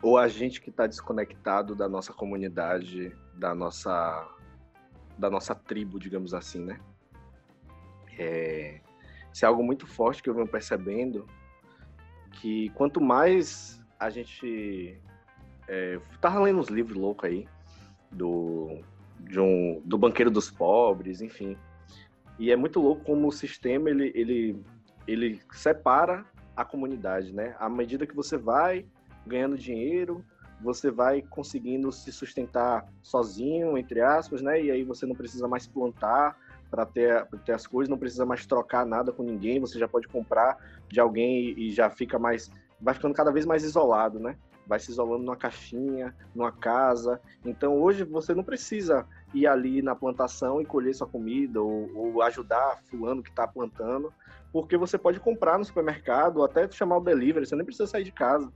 [0.02, 4.26] ou a gente que está desconectado da nossa comunidade, da nossa,
[5.20, 6.80] da nossa tribo, digamos assim, né?
[8.18, 8.80] É,
[9.32, 11.26] isso é algo muito forte que eu venho percebendo,
[12.32, 14.98] que quanto mais a gente...
[15.68, 17.46] É, tava lendo uns livros loucos aí,
[18.10, 18.80] do,
[19.20, 21.56] de um, do banqueiro dos pobres, enfim.
[22.38, 24.64] E é muito louco como o sistema, ele, ele,
[25.06, 26.24] ele separa
[26.56, 27.54] a comunidade, né?
[27.58, 28.86] À medida que você vai
[29.26, 30.24] ganhando dinheiro,
[30.62, 34.62] você vai conseguindo se sustentar sozinho, entre aspas, né?
[34.62, 36.36] E aí você não precisa mais plantar
[36.70, 40.06] para ter, ter as coisas, não precisa mais trocar nada com ninguém, você já pode
[40.06, 40.56] comprar
[40.88, 42.50] de alguém e já fica mais.
[42.80, 44.36] vai ficando cada vez mais isolado, né?
[44.66, 47.20] Vai se isolando numa caixinha, numa casa.
[47.44, 52.22] Então hoje você não precisa ir ali na plantação e colher sua comida ou, ou
[52.22, 54.12] ajudar fulano que está plantando,
[54.52, 58.04] porque você pode comprar no supermercado ou até chamar o delivery, você nem precisa sair
[58.04, 58.52] de casa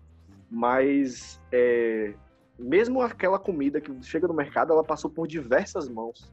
[0.50, 2.14] mas é,
[2.58, 6.32] mesmo aquela comida que chega no mercado, ela passou por diversas mãos.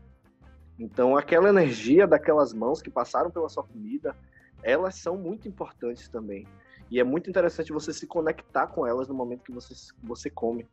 [0.79, 4.15] Então, aquela energia daquelas mãos que passaram pela sua comida,
[4.63, 6.47] elas são muito importantes também.
[6.89, 10.67] E é muito interessante você se conectar com elas no momento que você, você come.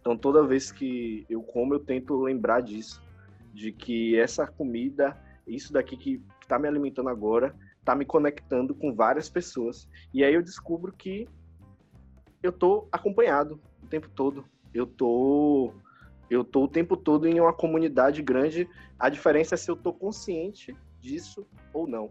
[0.00, 3.02] Então, toda vez que eu como, eu tento lembrar disso.
[3.52, 8.94] De que essa comida, isso daqui que está me alimentando agora, está me conectando com
[8.94, 9.88] várias pessoas.
[10.12, 11.28] E aí eu descubro que
[12.42, 14.44] eu tô acompanhado o tempo todo.
[14.72, 15.72] Eu tô
[16.28, 18.68] eu tô o tempo todo em uma comunidade grande.
[18.98, 22.08] A diferença é se eu tô consciente disso ou não.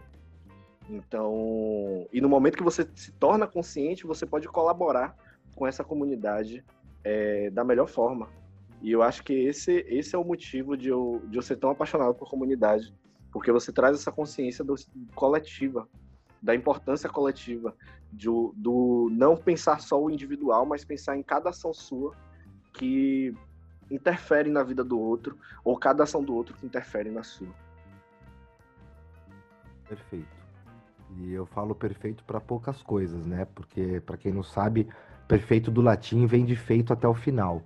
[0.90, 5.16] Então, e no momento que você se torna consciente, você pode colaborar
[5.56, 6.66] com essa comunidade
[7.04, 8.28] é, da melhor forma.
[8.82, 11.70] E eu acho que esse, esse é o motivo de eu, de eu ser tão
[11.70, 12.94] apaixonado por comunidade,
[13.32, 14.76] porque você traz essa consciência do,
[15.14, 15.88] coletiva,
[16.42, 17.76] da importância coletiva,
[18.12, 22.16] do, do não pensar só o individual, mas pensar em cada ação sua
[22.74, 23.34] que
[23.92, 27.50] interfere na vida do outro, ou cada ação do outro que interfere na sua.
[29.88, 30.40] Perfeito.
[31.18, 33.46] E eu falo perfeito para poucas coisas, né?
[33.56, 34.88] Porque, para quem não sabe,
[35.28, 37.64] perfeito do latim vem de feito até o final.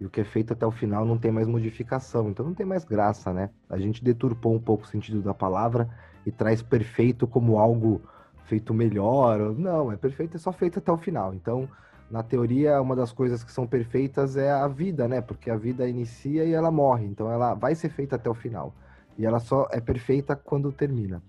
[0.00, 2.66] E o que é feito até o final não tem mais modificação, então não tem
[2.66, 3.50] mais graça, né?
[3.68, 5.88] A gente deturpou um pouco o sentido da palavra
[6.24, 8.02] e traz perfeito como algo
[8.44, 9.54] feito melhor.
[9.56, 11.34] Não, é perfeito, é só feito até o final.
[11.34, 11.68] Então,
[12.10, 15.20] na teoria, uma das coisas que são perfeitas é a vida, né?
[15.20, 17.06] Porque a vida inicia e ela morre.
[17.06, 18.74] Então, ela vai ser feita até o final.
[19.18, 21.22] E ela só é perfeita quando termina.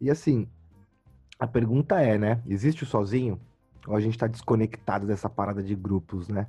[0.00, 0.48] E assim,
[1.38, 2.42] a pergunta é, né?
[2.46, 3.40] Existe o sozinho?
[3.86, 6.46] Ou a gente tá desconectado dessa parada de grupos, né?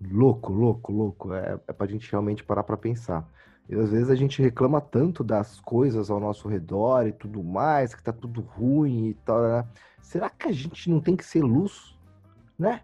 [0.00, 1.32] Louco, louco, louco.
[1.32, 3.28] É, é pra gente realmente parar pra pensar.
[3.68, 7.94] E às vezes a gente reclama tanto das coisas ao nosso redor e tudo mais,
[7.94, 9.42] que tá tudo ruim e tal.
[9.42, 9.64] Né?
[10.00, 11.94] Será que a gente não tem que ser luz?
[12.58, 12.80] Né?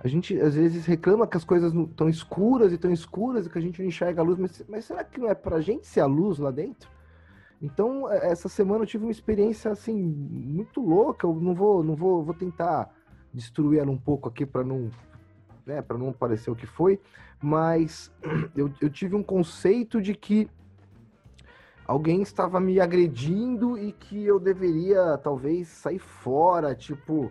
[0.00, 3.58] A gente às vezes reclama que as coisas estão escuras e estão escuras e que
[3.58, 6.00] a gente não enxerga a luz, mas, mas será que não é pra gente ser
[6.00, 6.88] a luz lá dentro?
[7.60, 11.26] Então, é, essa semana eu tive uma experiência assim muito louca.
[11.26, 12.94] Eu não vou, não vou, vou tentar
[13.34, 14.88] destruir ela um pouco aqui para não,
[15.68, 16.98] né, para não parecer o que foi,
[17.40, 18.10] mas
[18.56, 20.48] eu, eu tive um conceito de que
[21.86, 27.30] alguém estava me agredindo e que eu deveria talvez sair fora, tipo,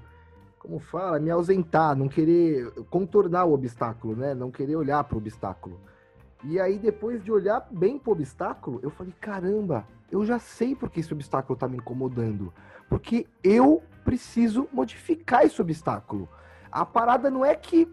[0.59, 4.33] como fala, me ausentar, não querer contornar o obstáculo, né?
[4.33, 5.79] Não querer olhar para o obstáculo.
[6.43, 10.75] E aí depois de olhar bem para o obstáculo, eu falei, caramba, eu já sei
[10.75, 12.53] porque esse obstáculo está me incomodando,
[12.87, 16.29] porque eu preciso modificar esse obstáculo.
[16.77, 17.91] A parada não é que.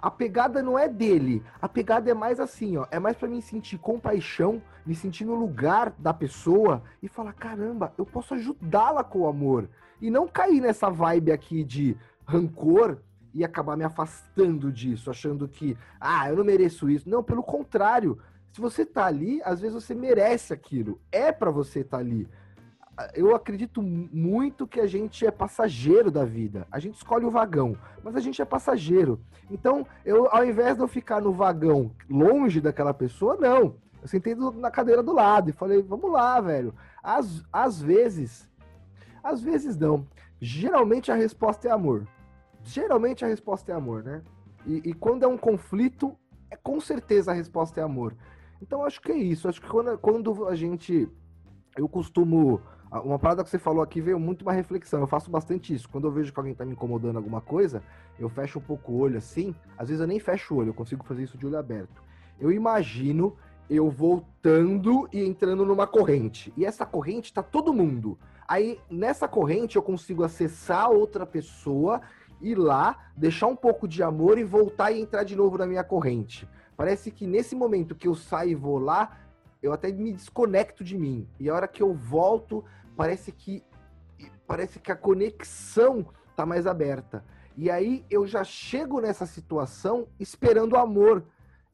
[0.00, 1.42] A pegada não é dele.
[1.60, 2.86] A pegada é mais assim, ó.
[2.90, 7.92] É mais para mim sentir compaixão, me sentir no lugar da pessoa e falar: caramba,
[7.98, 9.68] eu posso ajudá-la com o amor.
[10.00, 13.02] E não cair nessa vibe aqui de rancor
[13.34, 17.08] e acabar me afastando disso, achando que, ah, eu não mereço isso.
[17.10, 18.18] Não, pelo contrário.
[18.50, 20.98] Se você tá ali, às vezes você merece aquilo.
[21.10, 22.26] É para você estar tá ali
[23.14, 26.66] eu acredito muito que a gente é passageiro da vida.
[26.70, 29.20] A gente escolhe o vagão, mas a gente é passageiro.
[29.50, 33.76] Então, eu, ao invés de eu ficar no vagão longe daquela pessoa, não.
[34.00, 36.74] Eu sentei na cadeira do lado e falei, vamos lá, velho.
[37.02, 38.48] Às, às vezes,
[39.22, 40.06] às vezes não.
[40.40, 42.06] Geralmente a resposta é amor.
[42.62, 44.22] Geralmente a resposta é amor, né?
[44.66, 46.16] E, e quando é um conflito,
[46.50, 48.16] é com certeza a resposta é amor.
[48.60, 49.48] Então acho que é isso.
[49.48, 51.08] Acho que quando, quando a gente.
[51.76, 52.60] Eu costumo
[53.00, 55.00] uma parada que você falou aqui veio muito uma reflexão.
[55.00, 55.88] Eu faço bastante isso.
[55.88, 57.82] Quando eu vejo que alguém tá me incomodando alguma coisa,
[58.18, 59.54] eu fecho um pouco o olho assim.
[59.78, 62.02] Às vezes eu nem fecho o olho, eu consigo fazer isso de olho aberto.
[62.38, 63.36] Eu imagino
[63.70, 66.52] eu voltando e entrando numa corrente.
[66.56, 68.18] E essa corrente tá todo mundo.
[68.46, 72.02] Aí nessa corrente eu consigo acessar outra pessoa
[72.42, 75.84] ir lá, deixar um pouco de amor e voltar e entrar de novo na minha
[75.84, 76.46] corrente.
[76.76, 79.16] Parece que nesse momento que eu saio e vou lá,
[79.62, 81.26] eu até me desconecto de mim.
[81.38, 82.64] E a hora que eu volto,
[82.96, 83.64] parece que
[84.46, 87.24] parece que a conexão tá mais aberta.
[87.56, 91.24] E aí eu já chego nessa situação esperando amor.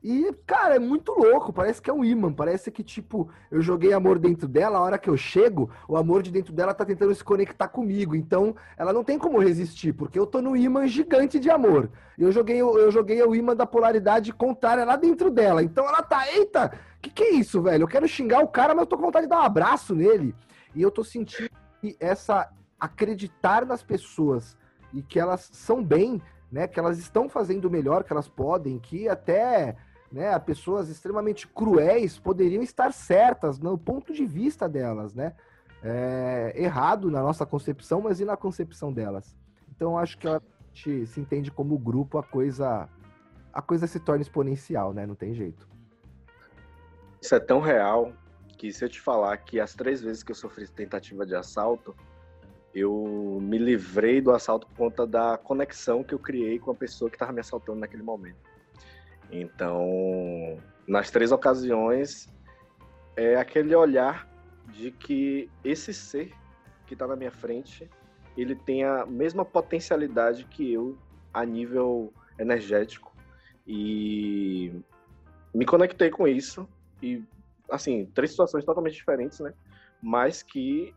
[0.03, 1.53] E, cara, é muito louco.
[1.53, 2.33] Parece que é um imã.
[2.33, 4.79] Parece que, tipo, eu joguei amor dentro dela.
[4.79, 8.15] A hora que eu chego, o amor de dentro dela tá tentando se conectar comigo.
[8.15, 11.91] Então, ela não tem como resistir, porque eu tô no imã gigante de amor.
[12.17, 15.65] Eu joguei, eu joguei o imã da polaridade contrária lá dentro dela.
[15.65, 17.83] Então, ela tá, eita, que que é isso, velho?
[17.83, 20.33] Eu quero xingar o cara, mas eu tô com vontade de dar um abraço nele.
[20.79, 24.57] E eu tô sentindo que essa acreditar nas pessoas
[24.95, 26.69] e que elas são bem, né?
[26.69, 29.77] Que elas estão fazendo o melhor que elas podem, que até
[30.13, 35.35] né, pessoas extremamente cruéis poderiam estar certas no ponto de vista delas, né?
[35.83, 39.37] É, errado na nossa concepção, mas e na concepção delas.
[39.75, 40.41] Então acho que a
[40.73, 42.89] gente se entende como grupo, a coisa
[43.53, 45.05] a coisa se torna exponencial, né?
[45.05, 45.69] Não tem jeito.
[47.21, 48.13] Isso é tão real
[48.59, 51.95] que se eu te falar que as três vezes que eu sofri tentativa de assalto,
[52.75, 57.09] eu me livrei do assalto por conta da conexão que eu criei com a pessoa
[57.09, 58.37] que estava me assaltando naquele momento.
[59.31, 62.29] Então, nas três ocasiões,
[63.17, 64.29] é aquele olhar
[64.73, 66.33] de que esse ser
[66.85, 67.89] que está na minha frente,
[68.37, 70.99] ele tem a mesma potencialidade que eu
[71.33, 73.15] a nível energético
[73.67, 74.73] e
[75.55, 76.69] me conectei com isso
[77.03, 77.23] e
[77.71, 79.53] assim três situações totalmente diferentes, né?
[80.03, 80.95] Mas que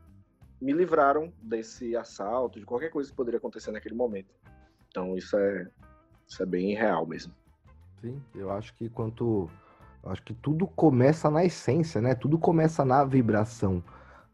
[0.61, 4.33] me livraram desse assalto, de qualquer coisa que poderia acontecer naquele momento.
[4.89, 5.67] Então isso é
[6.27, 7.33] isso é bem real mesmo.
[8.01, 9.49] Sim, eu acho que quanto.
[10.03, 12.15] Acho que tudo começa na essência, né?
[12.15, 13.83] Tudo começa na vibração.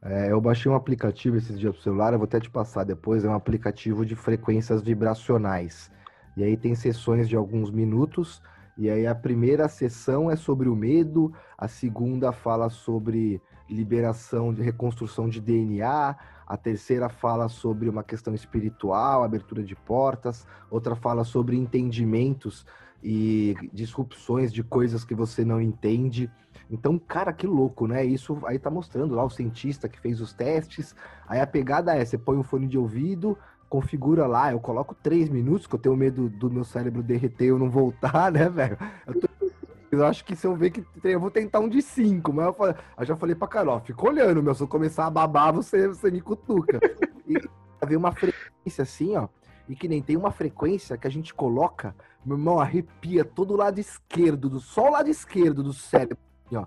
[0.01, 3.25] É, eu baixei um aplicativo esses dias pro celular, eu vou até te passar depois,
[3.25, 5.91] é um aplicativo de frequências vibracionais.
[6.37, 8.41] E aí tem sessões de alguns minutos,
[8.77, 14.61] e aí a primeira sessão é sobre o medo, a segunda fala sobre liberação de
[14.61, 21.23] reconstrução de DNA, a terceira fala sobre uma questão espiritual, abertura de portas, outra fala
[21.23, 22.65] sobre entendimentos
[23.03, 26.31] e disrupções de coisas que você não entende.
[26.69, 28.03] Então, cara, que louco, né?
[28.05, 30.95] Isso aí tá mostrando lá o cientista que fez os testes.
[31.27, 33.37] Aí a pegada é: você põe um fone de ouvido,
[33.69, 37.49] configura lá, eu coloco três minutos, que eu tenho medo do meu cérebro derreter e
[37.49, 38.77] eu não voltar, né, velho?
[39.05, 39.27] Eu, tô...
[39.91, 42.55] eu, acho que se eu ver que eu vou tentar um de cinco, mas eu,
[42.97, 46.09] eu já falei pra Carol, fica olhando, meu, se eu começar a babar, você, você
[46.09, 46.79] me cutuca.
[47.27, 47.35] E
[47.85, 49.27] ver uma frequência assim, ó,
[49.69, 51.93] e que nem tem uma frequência que a gente coloca
[52.27, 56.17] meu irmão, arrepia todo o lado esquerdo, do, só o lado esquerdo do cérebro.
[56.45, 56.65] Assim, ó.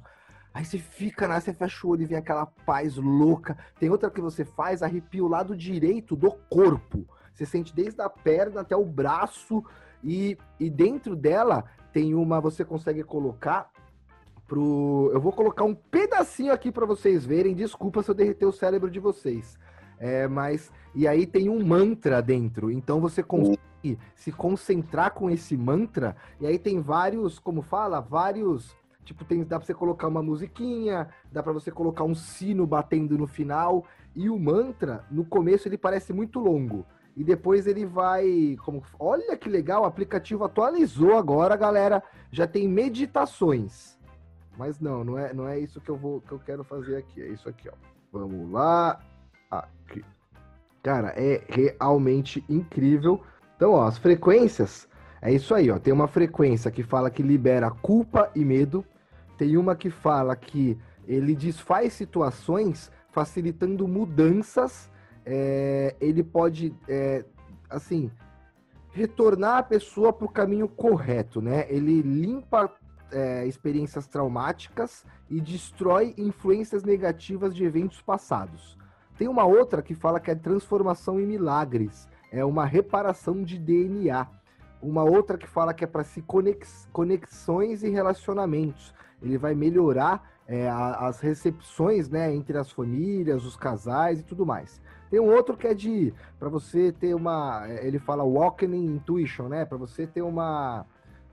[0.53, 1.39] Aí você fica, né?
[1.41, 3.57] Você fecha o olho e vem aquela paz louca.
[3.79, 7.07] Tem outra que você faz, arrepia o lado direito do corpo.
[7.33, 9.65] Você sente desde a perna até o braço.
[10.03, 12.41] E, e dentro dela tem uma.
[12.41, 13.71] Você consegue colocar
[14.49, 15.11] pro.
[15.13, 17.55] Eu vou colocar um pedacinho aqui para vocês verem.
[17.55, 19.57] Desculpa se eu derreter o cérebro de vocês.
[19.99, 20.73] É, mas.
[20.95, 22.71] E aí tem um mantra dentro.
[22.71, 23.61] Então você consegue
[24.15, 28.77] se concentrar com esse mantra, e aí tem vários, como fala, vários.
[29.05, 33.19] Tipo, tem, dá pra você colocar uma musiquinha, dá para você colocar um sino batendo
[33.19, 33.85] no final.
[34.15, 36.87] E o mantra, no começo, ele parece muito longo.
[37.17, 38.57] E depois ele vai.
[38.65, 42.03] Como, olha que legal, o aplicativo atualizou agora, galera.
[42.31, 43.99] Já tem meditações.
[44.57, 47.23] Mas não, não é, não é isso que eu vou que eu quero fazer aqui.
[47.23, 47.73] É isso aqui, ó.
[48.13, 49.01] Vamos lá.
[49.51, 50.05] Aqui.
[50.83, 53.21] Cara, é realmente incrível.
[53.57, 54.89] Então, ó, as frequências
[55.23, 55.79] é isso aí, ó.
[55.79, 58.85] Tem uma frequência que fala que libera culpa e medo.
[59.37, 64.91] Tem uma que fala que ele desfaz situações facilitando mudanças.
[65.25, 67.25] É, ele pode, é,
[67.69, 68.11] assim,
[68.93, 71.67] retornar a pessoa para o caminho correto, né?
[71.69, 72.73] Ele limpa
[73.13, 78.79] é, experiências traumáticas e destrói influências negativas de eventos passados.
[79.19, 84.27] Tem uma outra que fala que é transformação em milagres é uma reparação de DNA.
[84.83, 88.95] Uma outra que fala que é para se conex, conexões e relacionamentos.
[89.23, 94.47] Ele vai melhorar é, a, as recepções né, entre as famílias, os casais e tudo
[94.47, 94.81] mais.
[95.11, 99.49] Tem um outro que é de para você ter uma, é, ele fala walking intuition,
[99.49, 99.65] né?
[99.65, 100.87] Para você ter uma,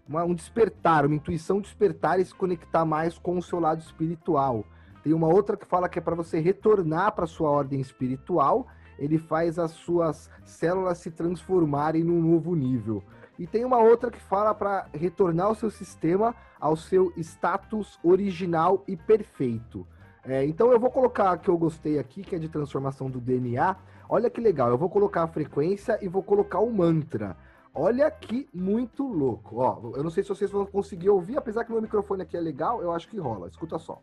[0.07, 4.65] uma, um despertar, uma intuição despertar e se conectar mais com o seu lado espiritual.
[5.03, 8.67] Tem uma outra que fala que é para você retornar para sua ordem espiritual
[8.97, 13.03] ele faz as suas células se transformarem num novo nível.
[13.37, 18.83] E tem uma outra que fala para retornar o seu sistema ao seu status original
[18.87, 19.85] e perfeito.
[20.23, 23.19] É, então eu vou colocar a que eu gostei aqui, que é de transformação do
[23.19, 23.75] DNA.
[24.09, 27.37] Olha que legal, eu vou colocar a frequência e vou colocar o mantra.
[27.73, 29.57] Olha que muito louco.
[29.57, 32.41] Ó, eu não sei se vocês vão conseguir ouvir, apesar que meu microfone aqui é
[32.41, 33.47] legal, eu acho que rola.
[33.47, 34.01] Escuta só.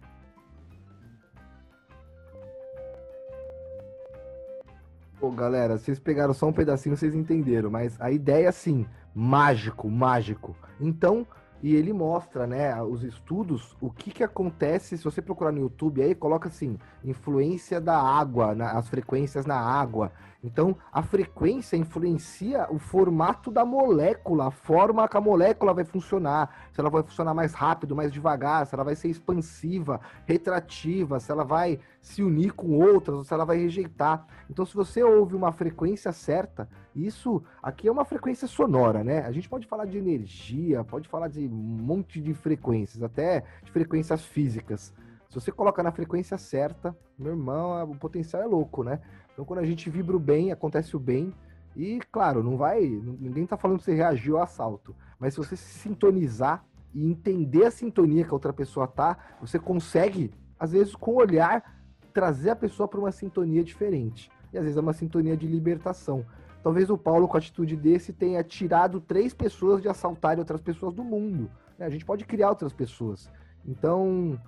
[5.18, 10.56] Pô, galera, vocês pegaram só um pedacinho, vocês entenderam, mas a ideia, assim, mágico, mágico.
[10.80, 11.26] Então,
[11.62, 16.02] e ele mostra, né, os estudos, o que que acontece, se você procurar no YouTube
[16.02, 20.12] aí, coloca assim, influência da água, na, as frequências na água.
[20.44, 26.68] Então, a frequência influencia o formato da molécula, a forma que a molécula vai funcionar,
[26.70, 31.32] se ela vai funcionar mais rápido, mais devagar, se ela vai ser expansiva, retrativa, se
[31.32, 34.26] ela vai se unir com outras, ou se ela vai rejeitar.
[34.50, 39.20] Então, se você ouve uma frequência certa, isso aqui é uma frequência sonora, né?
[39.20, 43.72] A gente pode falar de energia, pode falar de um monte de frequências, até de
[43.72, 44.92] frequências físicas.
[45.34, 49.00] Se você coloca na frequência certa, meu irmão, o potencial é louco, né?
[49.32, 51.34] Então, quando a gente vibra o bem, acontece o bem.
[51.74, 52.86] E, claro, não vai.
[52.86, 54.94] Ninguém tá falando que você reagiu ao assalto.
[55.18, 56.64] Mas se você se sintonizar
[56.94, 61.16] e entender a sintonia que a outra pessoa tá, você consegue, às vezes, com o
[61.16, 61.82] olhar,
[62.12, 64.30] trazer a pessoa para uma sintonia diferente.
[64.52, 66.24] E às vezes é uma sintonia de libertação.
[66.62, 70.94] Talvez o Paulo, com a atitude desse, tenha tirado três pessoas de assaltarem outras pessoas
[70.94, 71.50] do mundo.
[71.76, 71.86] Né?
[71.86, 73.28] A gente pode criar outras pessoas.
[73.66, 74.38] Então,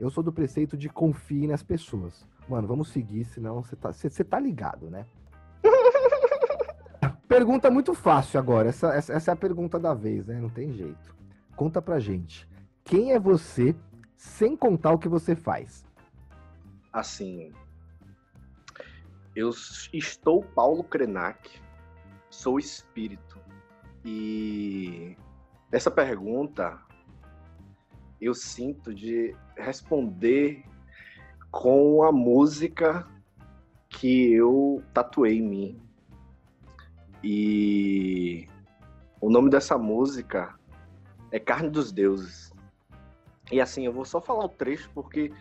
[0.00, 2.26] eu sou do preceito de confie nas pessoas.
[2.48, 3.90] Mano, vamos seguir, senão você tá,
[4.28, 5.06] tá ligado, né?
[7.28, 8.70] pergunta muito fácil agora.
[8.70, 10.40] Essa, essa, essa é a pergunta da vez, né?
[10.40, 11.14] Não tem jeito.
[11.54, 12.48] Conta pra gente.
[12.82, 13.76] Quem é você
[14.16, 15.84] sem contar o que você faz?
[16.92, 17.52] Assim,
[19.36, 19.50] eu
[19.92, 21.60] estou Paulo Krenak,
[22.30, 23.38] sou espírito.
[24.04, 25.16] E
[25.70, 26.80] essa pergunta
[28.20, 30.64] eu sinto de responder
[31.50, 33.06] com a música
[33.88, 35.80] que eu tatuei em mim.
[37.22, 38.46] E
[39.20, 40.54] o nome dessa música
[41.30, 42.52] é Carne dos Deuses.
[43.50, 45.32] E assim, eu vou só falar o trecho porque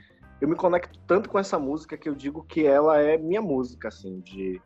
[0.41, 3.89] eu me conecto tanto com essa música que eu digo que ela é minha música,
[3.89, 4.61] assim, de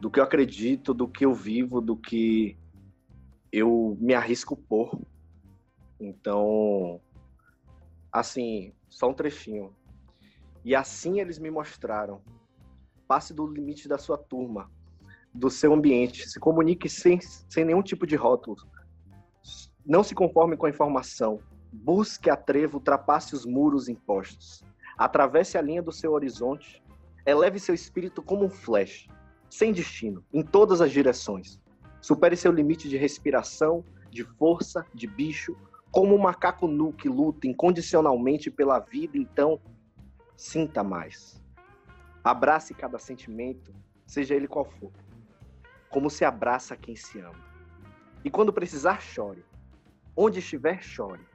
[0.00, 2.56] do que eu acredito, do que eu vivo, do que
[3.50, 5.00] eu me arrisco por.
[5.98, 7.00] Então,
[8.20, 9.74] assim, só um trechinho.
[10.64, 12.22] E assim eles me mostraram.
[13.06, 14.70] Passe do limite da sua turma,
[15.32, 18.56] do seu ambiente, se comunique sem, sem nenhum tipo de rótulo.
[19.84, 21.38] Não se conforme com a informação.
[21.72, 24.64] Busque a trevo, ultrapasse os muros impostos.
[24.96, 26.82] Atravesse a linha do seu horizonte,
[27.26, 29.06] eleve seu espírito como um flash,
[29.50, 31.60] sem destino, em todas as direções.
[32.00, 35.54] Supere seu limite de respiração, de força, de bicho,
[35.96, 39.58] como um macaco nu que luta incondicionalmente pela vida, então
[40.36, 41.42] sinta mais.
[42.22, 43.74] Abrace cada sentimento,
[44.06, 44.92] seja ele qual for,
[45.88, 47.42] como se abraça quem se ama.
[48.22, 49.42] E quando precisar, chore.
[50.14, 51.26] Onde estiver, chore.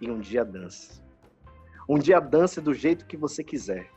[0.00, 1.00] E um dia dance.
[1.88, 3.92] Um dia dance do jeito que você quiser.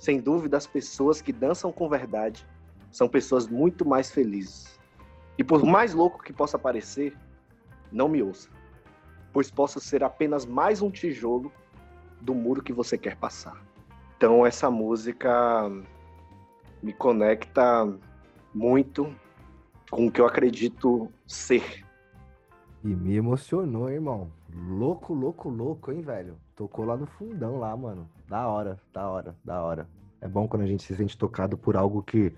[0.00, 2.44] Sem dúvida, as pessoas que dançam com verdade
[2.90, 4.80] são pessoas muito mais felizes.
[5.38, 7.16] E por mais louco que possa parecer,
[7.92, 8.50] não me ouça,
[9.34, 11.52] pois posso ser apenas mais um tijolo
[12.20, 13.60] do muro que você quer passar.
[14.16, 15.68] Então, essa música
[16.80, 17.92] me conecta
[18.54, 19.12] muito
[19.90, 21.84] com o que eu acredito ser.
[22.84, 24.30] E me emocionou, irmão.
[24.54, 26.36] Louco, louco, louco, hein, velho?
[26.54, 28.08] Tocou lá no fundão, lá, mano.
[28.28, 29.88] Da hora, da hora, da hora.
[30.20, 32.32] É bom quando a gente se sente tocado por algo que,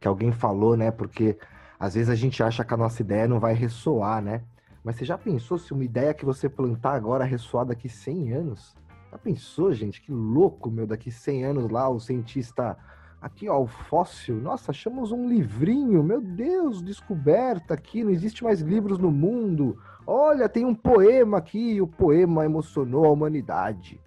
[0.00, 0.90] que alguém falou, né?
[0.90, 1.38] Porque
[1.78, 4.42] às vezes a gente acha que a nossa ideia não vai ressoar, né?
[4.82, 8.74] Mas você já pensou se uma ideia que você plantar agora ressoar daqui 100 anos?
[9.10, 10.00] Já pensou, gente?
[10.00, 10.86] Que louco, meu.
[10.86, 12.78] Daqui 100 anos lá, o cientista.
[13.20, 14.36] Aqui, ó, o fóssil.
[14.36, 16.02] Nossa, achamos um livrinho.
[16.02, 18.02] Meu Deus, descoberta aqui.
[18.02, 19.76] Não existe mais livros no mundo.
[20.06, 24.00] Olha, tem um poema aqui, o poema emocionou a humanidade.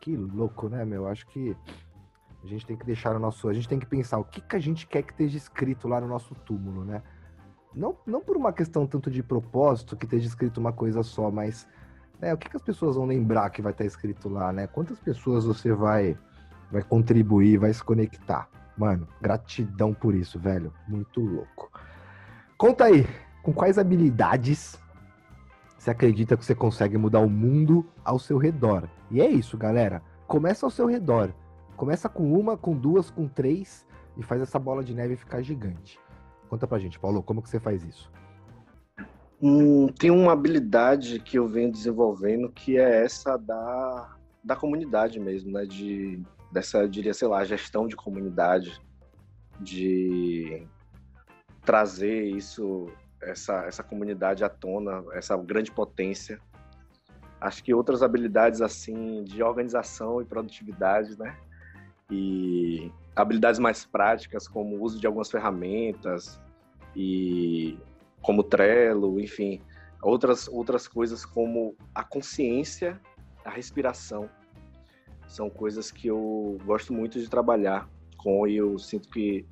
[0.00, 1.06] Que louco, né, meu?
[1.06, 1.54] Acho que
[2.42, 3.48] a gente tem que deixar o nosso.
[3.48, 6.00] A gente tem que pensar o que, que a gente quer que esteja escrito lá
[6.00, 7.02] no nosso túmulo, né?
[7.74, 11.68] Não, não por uma questão tanto de propósito, que esteja escrito uma coisa só, mas
[12.20, 14.66] né, o que, que as pessoas vão lembrar que vai estar escrito lá, né?
[14.66, 16.18] Quantas pessoas você vai,
[16.70, 18.48] vai contribuir, vai se conectar?
[18.76, 20.72] Mano, gratidão por isso, velho.
[20.88, 21.70] Muito louco.
[22.56, 23.06] Conta aí,
[23.42, 24.78] com quais habilidades
[25.78, 28.86] você acredita que você consegue mudar o mundo ao seu redor.
[29.10, 30.02] E é isso, galera.
[30.26, 31.32] Começa ao seu redor.
[31.74, 35.98] Começa com uma, com duas, com três e faz essa bola de neve ficar gigante.
[36.50, 38.10] Conta pra gente, Paulo, como que você faz isso?
[39.40, 45.52] Hum, tem uma habilidade que eu venho desenvolvendo que é essa da da comunidade mesmo,
[45.52, 45.64] né?
[45.64, 48.80] De, dessa, diria, sei lá, gestão de comunidade,
[49.60, 50.66] de
[51.64, 52.86] trazer isso,
[53.20, 56.40] essa, essa comunidade à tona, essa grande potência.
[57.40, 61.36] Acho que outras habilidades, assim, de organização e produtividade, né?
[62.10, 66.40] E habilidades mais práticas, como o uso de algumas ferramentas
[66.96, 67.78] e
[68.22, 69.60] como Trello, enfim,
[70.02, 73.00] outras outras coisas como a consciência,
[73.44, 74.28] a respiração,
[75.26, 79.46] são coisas que eu gosto muito de trabalhar com e eu sinto que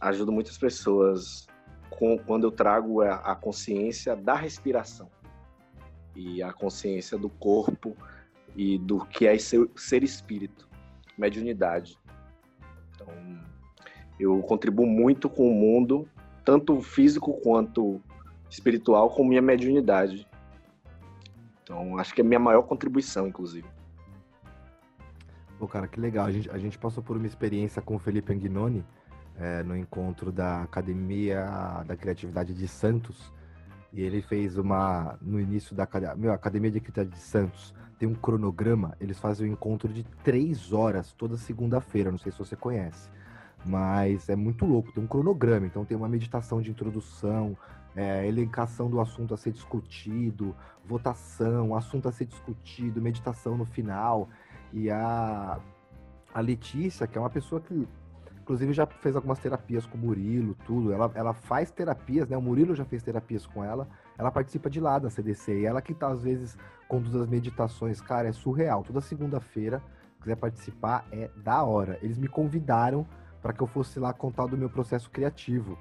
[0.00, 1.46] ajuda muitas pessoas
[1.90, 5.10] com, quando eu trago a, a consciência da respiração
[6.14, 7.96] e a consciência do corpo
[8.56, 10.68] e do que é ser, ser espírito,
[11.20, 11.98] mediunidade.
[12.94, 13.08] Então,
[14.18, 16.08] eu contribuo muito com o mundo,
[16.44, 18.00] tanto físico quanto
[18.48, 20.26] espiritual, com minha mediunidade.
[21.62, 23.68] Então, acho que é a minha maior contribuição, inclusive.
[25.58, 26.26] Pô, cara, que legal.
[26.26, 28.84] A gente, a gente passou por uma experiência com o Felipe Anguinoni
[29.38, 33.32] é, no encontro da Academia da Criatividade de Santos.
[33.92, 35.18] E ele fez uma.
[35.20, 35.86] No início da
[36.16, 38.96] meu, Academia de Criatividade de Santos tem um cronograma.
[38.98, 42.10] Eles fazem um encontro de três horas toda segunda-feira.
[42.10, 43.10] Não sei se você conhece.
[43.64, 44.90] Mas é muito louco.
[44.92, 45.66] Tem um cronograma.
[45.66, 47.56] Então tem uma meditação de introdução,
[47.94, 54.28] é, elencação do assunto a ser discutido, votação, assunto a ser discutido, meditação no final.
[54.72, 55.60] E a,
[56.32, 57.86] a Letícia, que é uma pessoa que,
[58.50, 60.92] inclusive, já fez algumas terapias com o Murilo, tudo.
[60.92, 62.36] Ela, ela faz terapias, né?
[62.36, 63.86] O Murilo já fez terapias com ela.
[64.18, 65.60] Ela participa de lá da CDC.
[65.60, 68.00] E ela que tá, às vezes, conduz as meditações.
[68.00, 68.82] Cara, é surreal.
[68.82, 69.80] Toda segunda-feira,
[70.20, 71.96] quiser participar, é da hora.
[72.02, 73.06] Eles me convidaram
[73.40, 75.78] para que eu fosse lá contar do meu processo criativo.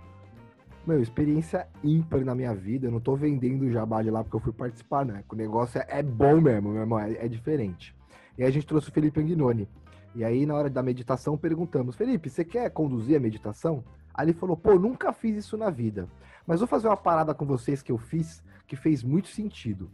[0.86, 2.86] Meu, experiência ímpar na minha vida.
[2.86, 5.24] Eu não tô vendendo jabá de lá porque eu fui participar, né?
[5.28, 7.00] O negócio é, é bom mesmo, meu irmão.
[7.00, 7.96] É, é diferente.
[8.38, 9.68] E aí a gente trouxe o Felipe Anguinoni.
[10.16, 13.84] E aí, na hora da meditação, perguntamos: Felipe, você quer conduzir a meditação?
[14.14, 16.08] Aí ele falou: pô, nunca fiz isso na vida.
[16.46, 19.90] Mas vou fazer uma parada com vocês que eu fiz que fez muito sentido.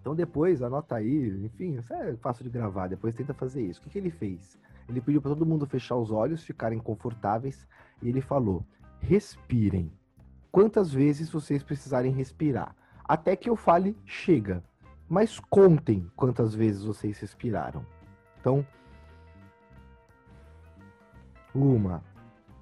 [0.00, 3.80] Então depois, anota aí, enfim, isso é fácil de gravar, depois tenta fazer isso.
[3.80, 4.58] O que, que ele fez?
[4.88, 7.66] Ele pediu para todo mundo fechar os olhos, ficarem confortáveis,
[8.02, 8.64] e ele falou:
[9.00, 9.92] respirem.
[10.50, 12.74] Quantas vezes vocês precisarem respirar?
[13.04, 14.62] Até que eu fale, chega
[15.08, 17.84] mas contem quantas vezes vocês respiraram.
[18.38, 18.64] Então,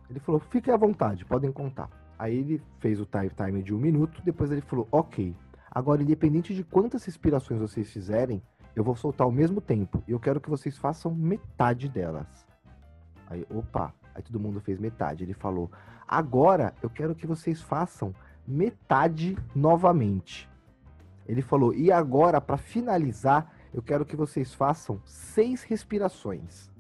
[0.09, 1.91] Ele falou, fiquem à vontade, podem contar.
[2.19, 5.35] Aí ele fez o time, time de um minuto, depois ele falou, ok.
[5.71, 8.43] Agora, independente de quantas respirações vocês fizerem,
[8.75, 10.03] eu vou soltar ao mesmo tempo.
[10.07, 12.47] E eu quero que vocês façam metade delas.
[13.29, 15.25] Aí, opa, aí todo mundo fez metade.
[15.25, 15.71] Ele falou,
[16.07, 18.15] agora eu quero que vocês façam
[18.47, 20.49] metade novamente.
[21.29, 26.71] Ele falou: e agora, para finalizar, eu quero que vocês façam seis respirações.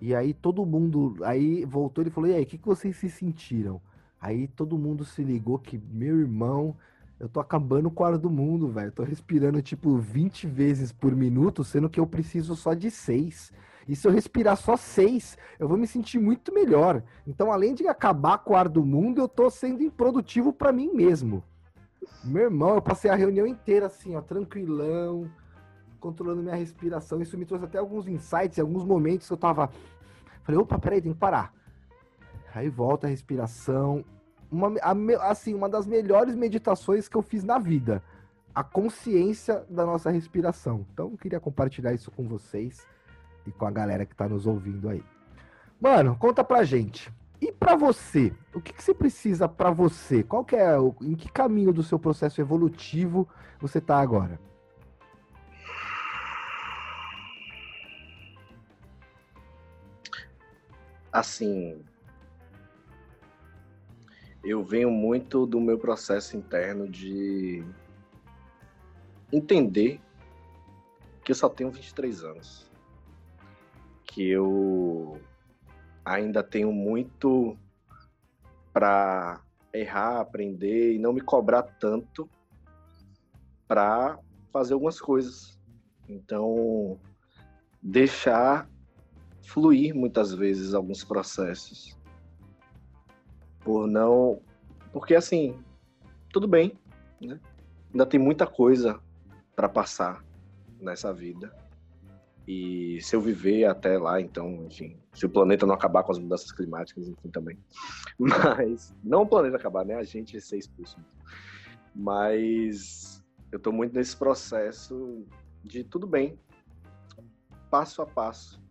[0.00, 3.10] E aí todo mundo, aí voltou ele falou: e aí, o que, que vocês se
[3.10, 3.80] sentiram?
[4.20, 6.76] Aí todo mundo se ligou que, meu irmão,
[7.20, 8.92] eu tô acabando com o ar do mundo, velho.
[8.92, 13.52] Tô respirando tipo 20 vezes por minuto, sendo que eu preciso só de seis.
[13.88, 17.02] E se eu respirar só seis, eu vou me sentir muito melhor.
[17.26, 20.92] Então, além de acabar com o ar do mundo, eu tô sendo improdutivo para mim
[20.92, 21.42] mesmo.
[22.22, 25.30] Meu irmão, eu passei a reunião inteira assim, ó, tranquilão,
[25.98, 27.20] controlando minha respiração.
[27.20, 29.70] Isso me trouxe até alguns insights, alguns momentos que eu tava.
[30.42, 31.52] Falei, opa, peraí, tem que parar.
[32.54, 34.04] Aí volta a respiração.
[34.50, 38.02] Uma, a, assim, uma das melhores meditações que eu fiz na vida.
[38.54, 40.86] A consciência da nossa respiração.
[40.92, 42.86] Então, eu queria compartilhar isso com vocês
[43.46, 45.04] e com a galera que tá nos ouvindo aí.
[45.80, 47.12] Mano, conta pra gente.
[47.40, 50.24] E para você, o que, que você precisa para você?
[50.24, 53.28] Qual que é, em que caminho do seu processo evolutivo
[53.60, 54.40] você está agora?
[61.18, 61.84] Assim,
[64.44, 67.64] eu venho muito do meu processo interno de
[69.32, 70.00] entender
[71.24, 72.70] que eu só tenho 23 anos.
[74.04, 75.20] Que eu
[76.04, 77.58] ainda tenho muito
[78.72, 79.42] para
[79.74, 82.30] errar, aprender e não me cobrar tanto
[83.66, 84.20] para
[84.52, 85.58] fazer algumas coisas.
[86.08, 86.96] Então,
[87.82, 88.70] deixar
[89.48, 91.98] fluir muitas vezes alguns processos.
[93.60, 94.42] Por não.
[94.92, 95.58] Porque assim,
[96.30, 96.78] tudo bem,
[97.20, 97.40] né?
[97.90, 99.00] Ainda tem muita coisa
[99.56, 100.22] para passar
[100.80, 101.50] nessa vida.
[102.46, 106.18] E se eu viver até lá, então, enfim, se o planeta não acabar com as
[106.18, 107.58] mudanças climáticas, enfim, também.
[108.18, 109.94] Mas, não o planeta acabar, né?
[109.94, 110.98] A gente ser expulso.
[111.94, 115.26] Mas eu tô muito nesse processo
[115.64, 116.38] de tudo bem,
[117.70, 118.67] passo a passo.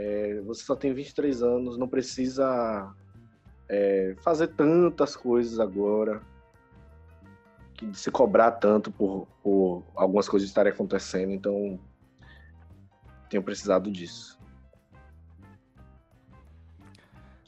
[0.00, 2.94] É, você só tem 23 anos, não precisa
[3.68, 6.22] é, fazer tantas coisas agora,
[7.74, 11.80] que se cobrar tanto por, por algumas coisas estarem acontecendo, então
[13.28, 14.38] tenho precisado disso.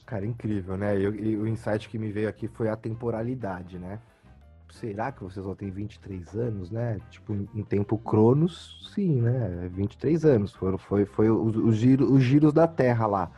[0.05, 0.99] Cara, incrível, né?
[0.99, 4.01] E, o insight que me veio aqui foi a temporalidade, né?
[4.71, 7.01] Será que você só tem 23 anos, né?
[7.11, 9.69] Tipo, em tempo cronos, sim, né?
[9.73, 10.55] 23 anos.
[10.55, 13.31] Foi, foi, foi os, os, giro, os giros da Terra lá.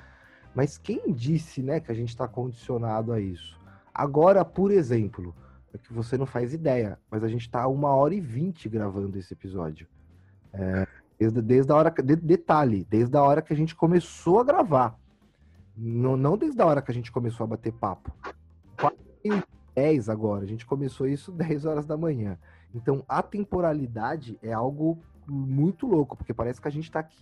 [0.55, 3.59] Mas quem disse, né, que a gente está condicionado a isso?
[3.95, 5.35] Agora, por exemplo,
[5.73, 9.19] é que você não faz ideia, mas a gente está uma hora e vinte gravando
[9.19, 9.87] esse episódio.
[10.53, 10.87] É,
[11.19, 11.91] desde, desde a hora.
[11.91, 14.99] De, detalhe, desde a hora que a gente começou a gravar.
[15.75, 18.13] Não, não desde a hora que a gente começou a bater papo.
[19.75, 22.39] 10 agora, a gente começou isso 10 horas da manhã.
[22.75, 27.19] Então, a temporalidade é algo muito louco, porque parece que a gente está aqui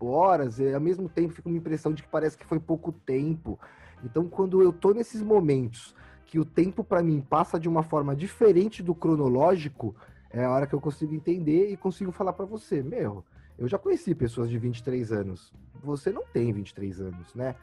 [0.00, 3.58] horas, e ao mesmo tempo fica uma impressão de que parece que foi pouco tempo.
[4.02, 5.94] Então, quando eu tô nesses momentos
[6.26, 9.94] que o tempo para mim passa de uma forma diferente do cronológico,
[10.30, 13.24] é a hora que eu consigo entender e consigo falar para você, meu,
[13.56, 15.52] eu já conheci pessoas de 23 anos.
[15.82, 17.54] Você não tem 23 anos, né?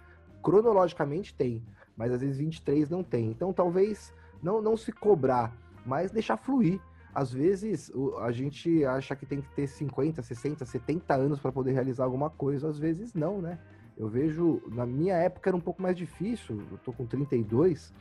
[0.42, 1.64] Cronologicamente tem,
[1.96, 3.30] mas às vezes 23 não tem.
[3.30, 6.80] Então, talvez não não se cobrar, mas deixar fluir
[7.14, 11.74] às vezes a gente acha que tem que ter 50, 60, 70 anos para poder
[11.74, 13.60] realizar alguma coisa, às vezes não, né?
[13.98, 17.94] Eu vejo, na minha época era um pouco mais difícil, eu tô com 32.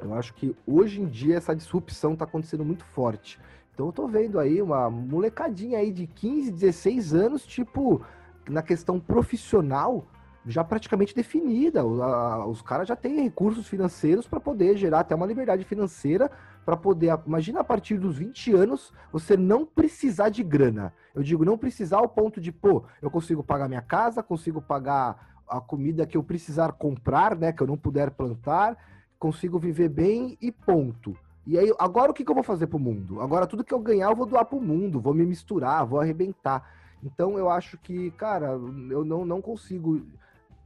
[0.00, 3.40] Eu acho que hoje em dia essa disrupção tá acontecendo muito forte.
[3.72, 8.04] Então eu tô vendo aí uma molecadinha aí de 15, 16 anos, tipo,
[8.48, 10.06] na questão profissional,
[10.46, 11.84] já praticamente definida.
[11.84, 16.30] Os caras já têm recursos financeiros para poder gerar até uma liberdade financeira
[16.64, 17.18] para poder.
[17.26, 20.92] Imagina a partir dos 20 anos você não precisar de grana.
[21.14, 25.30] Eu digo não precisar ao ponto de, pô, eu consigo pagar minha casa, consigo pagar
[25.48, 28.76] a comida que eu precisar comprar, né, que eu não puder plantar,
[29.18, 31.16] consigo viver bem e ponto.
[31.44, 33.20] E aí, agora o que, que eu vou fazer pro mundo?
[33.20, 36.64] Agora tudo que eu ganhar eu vou doar pro mundo, vou me misturar, vou arrebentar.
[37.02, 38.50] Então eu acho que, cara,
[38.90, 40.00] eu não, não consigo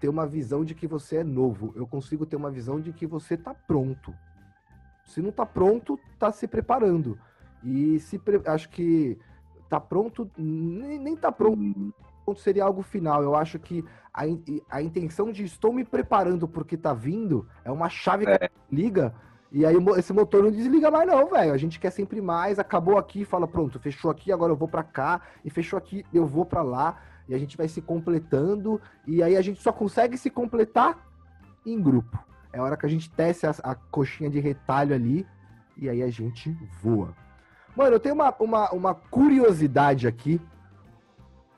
[0.04, 1.72] ter uma visão de que você é novo.
[1.74, 4.14] Eu consigo ter uma visão de que você tá pronto.
[5.06, 7.18] Se não tá pronto, tá se preparando.
[7.62, 8.42] E se pre...
[8.44, 9.18] acho que
[9.66, 11.94] tá pronto, nem, nem tá pronto
[12.36, 13.22] seria algo final.
[13.22, 13.82] Eu acho que
[14.12, 14.24] a,
[14.68, 18.36] a intenção de estou me preparando porque tá vindo é uma chave é.
[18.46, 19.14] que liga.
[19.50, 21.54] E aí esse motor não desliga mais não, velho.
[21.54, 22.58] A gente quer sempre mais.
[22.58, 26.26] Acabou aqui, fala pronto, fechou aqui, agora eu vou para cá e fechou aqui, eu
[26.26, 27.00] vou para lá.
[27.28, 30.98] E a gente vai se completando e aí a gente só consegue se completar
[31.64, 32.18] em grupo.
[32.52, 35.26] É a hora que a gente tece a, a coxinha de retalho ali
[35.76, 37.14] e aí a gente voa.
[37.74, 40.40] Mano, eu tenho uma, uma, uma curiosidade aqui.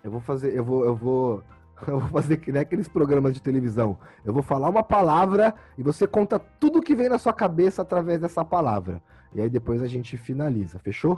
[0.03, 1.43] Eu vou fazer, eu vou, eu vou,
[1.87, 3.99] eu vou fazer que nem aqueles programas de televisão.
[4.25, 8.21] Eu vou falar uma palavra e você conta tudo que vem na sua cabeça através
[8.21, 9.03] dessa palavra.
[9.35, 11.17] E aí depois a gente finaliza, fechou?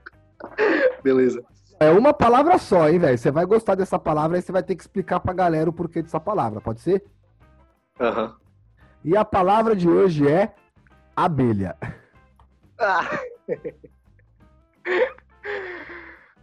[1.02, 1.42] Beleza.
[1.82, 3.16] É uma palavra só, hein, velho?
[3.16, 6.02] Você vai gostar dessa palavra e você vai ter que explicar pra galera o porquê
[6.02, 7.02] dessa palavra, pode ser?
[7.98, 8.26] Aham.
[8.26, 8.34] Uhum.
[9.02, 10.54] E a palavra de hoje é
[11.16, 11.74] abelha.
[12.78, 13.08] Ah.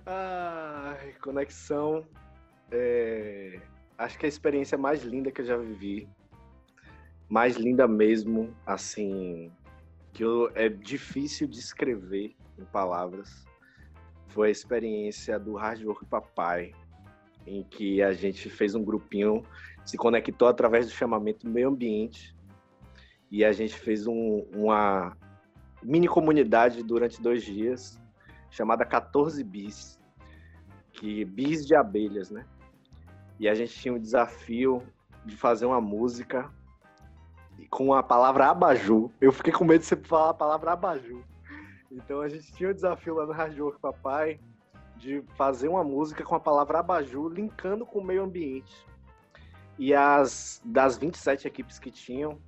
[0.08, 2.04] Ai, conexão.
[2.72, 3.60] É...
[3.96, 6.10] Acho que a experiência mais linda que eu já vivi,
[7.30, 9.52] mais linda mesmo, assim,
[10.14, 10.52] que eu...
[10.56, 13.46] é difícil de escrever em palavras,
[14.38, 16.72] foi a experiência do Hard Work Papai,
[17.48, 19.44] em que a gente fez um grupinho,
[19.84, 22.38] se conectou através do chamamento meio ambiente
[23.32, 25.18] e a gente fez um, uma
[25.82, 28.00] mini comunidade durante dois dias
[28.52, 30.00] chamada 14 bis,
[30.92, 32.46] que bis de abelhas, né?
[33.40, 34.84] E a gente tinha o desafio
[35.26, 36.48] de fazer uma música
[37.72, 39.10] com a palavra abajur.
[39.20, 41.24] Eu fiquei com medo de você falar a palavra abajur.
[41.92, 44.40] Então a gente tinha o desafio lá no Rádio Papai
[44.98, 48.86] de fazer uma música com a palavra abajur, linkando com o meio ambiente.
[49.78, 52.40] E as das 27 equipes que tinham,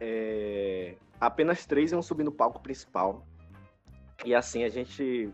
[0.00, 3.26] é, apenas três iam subir no palco principal.
[4.24, 5.30] E assim a gente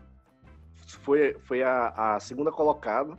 [0.99, 3.15] foi, foi a, a segunda colocada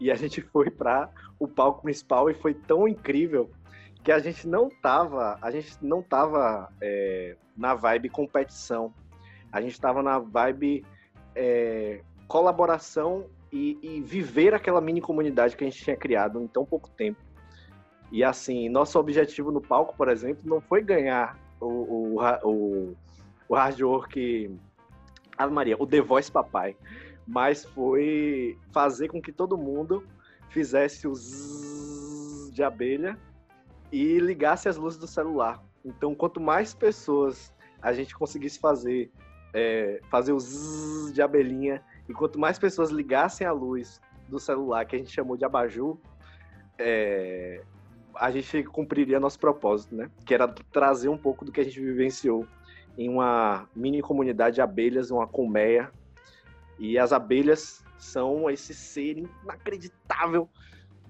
[0.00, 3.50] e a gente foi para o palco principal e foi tão incrível
[4.02, 8.92] que a gente não tava, a gente não tava é, na vibe competição,
[9.56, 10.84] a gente tava na vibe
[11.34, 16.64] é, colaboração e, e, viver aquela mini comunidade que a gente tinha criado em tão
[16.64, 17.18] pouco tempo.
[18.12, 22.96] E assim, nosso objetivo no palco, por exemplo, não foi ganhar o, o, o,
[23.48, 24.54] o hard work.
[25.38, 26.76] Ave Maria, o The Voice Papai.
[27.26, 30.06] mas foi fazer com que todo mundo
[30.50, 33.18] fizesse o zzz de abelha
[33.90, 35.62] e ligasse as luzes do celular.
[35.82, 39.10] Então, quanto mais pessoas a gente conseguisse fazer,
[39.52, 44.84] é, fazer o zzz de abelhinha, e quanto mais pessoas ligassem a luz do celular,
[44.84, 45.98] que a gente chamou de abajur,
[46.78, 47.62] é,
[48.14, 50.10] a gente cumpriria nosso propósito, né?
[50.24, 52.46] Que era trazer um pouco do que a gente vivenciou
[52.96, 55.90] em uma mini comunidade de abelhas, uma colmeia.
[56.78, 60.48] E as abelhas são esse ser inacreditável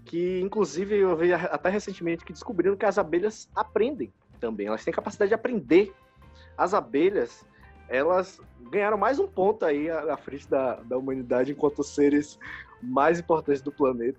[0.05, 4.67] que, inclusive, eu vi até recentemente que descobriram que as abelhas aprendem também.
[4.67, 5.93] Elas têm capacidade de aprender.
[6.57, 7.45] As abelhas,
[7.89, 12.39] elas ganharam mais um ponto aí à frente da, da humanidade enquanto seres
[12.83, 14.19] mais importantes do planeta.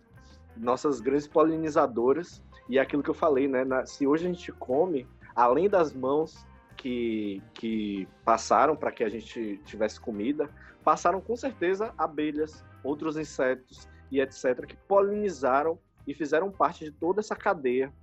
[0.55, 2.41] Nossas grandes polinizadoras.
[2.70, 3.63] E é aquilo que eu falei, né?
[3.63, 6.45] Na, se hoje a gente come, além das mãos
[6.76, 10.49] que, que passaram para que a gente tivesse comida,
[10.84, 17.20] passaram com certeza abelhas, outros insetos e etc., que polinizaram e fizeram parte de toda
[17.20, 17.93] essa cadeia.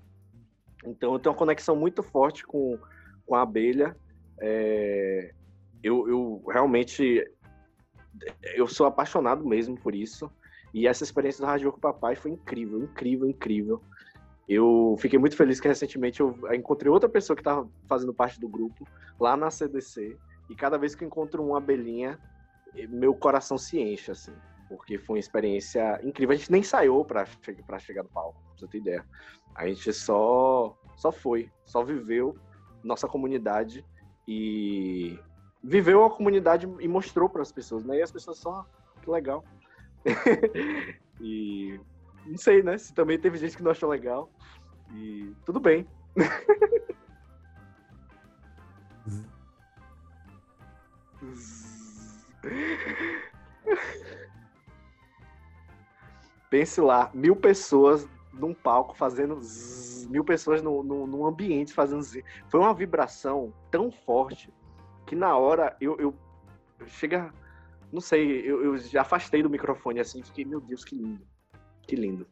[0.84, 2.78] Então eu tenho uma conexão muito forte com,
[3.26, 3.96] com a abelha.
[4.38, 5.32] É,
[5.84, 7.22] eu, eu realmente
[8.54, 10.30] eu sou apaixonado mesmo por isso.
[10.72, 13.82] E essa experiência do Rádio com o Papai foi incrível, incrível, incrível.
[14.48, 18.48] Eu fiquei muito feliz que recentemente eu encontrei outra pessoa que estava fazendo parte do
[18.48, 18.86] grupo
[19.20, 20.16] lá na CDC.
[20.50, 22.18] E cada vez que eu encontro uma abelhinha,
[22.88, 24.32] meu coração se enche, assim.
[24.68, 26.34] Porque foi uma experiência incrível.
[26.34, 27.26] A gente nem saiu para
[27.78, 29.04] chegar no palco, pra você ter ideia.
[29.54, 32.36] A gente só, só foi, só viveu
[32.82, 33.84] nossa comunidade
[34.26, 35.18] e
[35.64, 37.96] viveu a comunidade e mostrou para as pessoas, né?
[37.98, 38.66] E as pessoas só,
[39.00, 39.42] que legal.
[41.20, 41.80] e
[42.26, 42.76] não sei, né?
[42.76, 44.30] Se também teve gente que não achou legal.
[44.92, 45.88] E tudo bem.
[56.50, 62.02] Pense lá, mil pessoas num palco fazendo zzz, mil pessoas no, no, num ambiente fazendo
[62.02, 62.22] zzz.
[62.48, 64.52] Foi uma vibração tão forte
[65.06, 66.14] que na hora eu, eu
[66.86, 67.32] chega,
[67.92, 71.26] não sei, eu, eu já afastei do microfone assim, fiquei, meu Deus, que lindo.
[71.82, 72.26] Que lindo.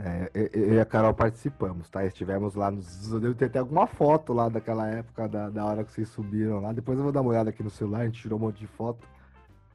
[0.00, 2.04] É, eu e a Carol participamos, tá?
[2.06, 3.10] Estivemos lá nos.
[3.10, 6.60] Eu devo ter até alguma foto lá daquela época, da, da hora que vocês subiram
[6.60, 6.72] lá.
[6.72, 8.66] Depois eu vou dar uma olhada aqui no celular, a gente tirou um monte de
[8.68, 9.04] foto.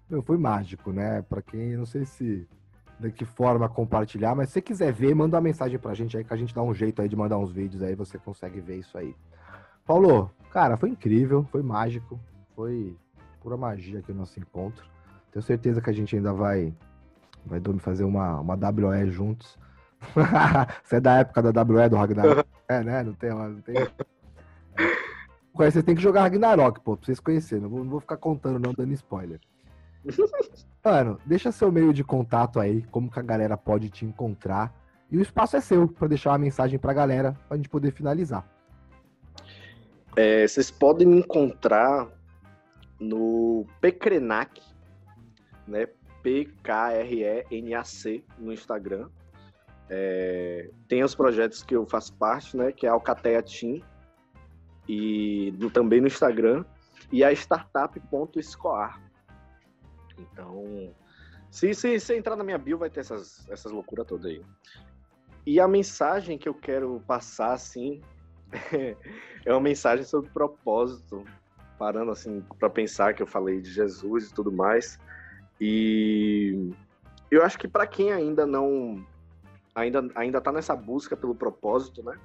[0.10, 1.22] Meu, foi mágico, né?
[1.24, 2.48] Pra quem, não sei se
[3.00, 6.34] de que forma compartilhar, mas se quiser ver, manda uma mensagem pra gente aí que
[6.34, 8.98] a gente dá um jeito aí de mandar uns vídeos aí, você consegue ver isso
[8.98, 9.14] aí.
[9.86, 12.20] Paulo, cara, foi incrível, foi mágico,
[12.56, 12.96] foi
[13.42, 14.86] pura magia aqui o nosso encontro.
[15.32, 16.74] Tenho certeza que a gente ainda vai
[17.46, 19.58] vai fazer uma, uma WE juntos.
[20.84, 22.48] Você é da época da WE do Ragnarok?
[22.68, 23.04] é, né?
[23.04, 23.76] Não tem, não tem.
[25.54, 27.64] Vocês tem que jogar Ragnarok, pô, pra vocês conhecerem.
[27.64, 29.40] Não vou, não vou ficar contando, não, dando spoiler.
[30.84, 34.74] Mano, deixa seu meio de contato aí, como que a galera pode te encontrar.
[35.12, 38.46] E o espaço é seu para deixar uma mensagem pra galera, pra gente poder finalizar.
[40.16, 42.08] É, vocês podem me encontrar
[43.00, 44.62] no Pecrenac,
[45.68, 45.88] né?
[46.22, 49.10] P-K-R-E-N-A-C no Instagram.
[49.90, 52.72] É, tem os projetos que eu faço parte, né?
[52.72, 53.82] Que é a Alcateia Team
[54.88, 56.64] e do, também no Instagram
[57.12, 59.02] e a startup.escoar.
[60.18, 60.94] Então,
[61.50, 64.42] se, se, se entrar na minha bio, vai ter essas, essas loucuras todas aí.
[65.46, 68.02] E a mensagem que eu quero passar, assim,
[69.46, 71.24] é uma mensagem sobre propósito,
[71.78, 75.00] parando assim para pensar que eu falei de Jesus e tudo mais.
[75.60, 76.72] E
[77.30, 79.06] eu acho que para quem ainda não
[79.74, 82.18] ainda ainda tá nessa busca pelo propósito, né?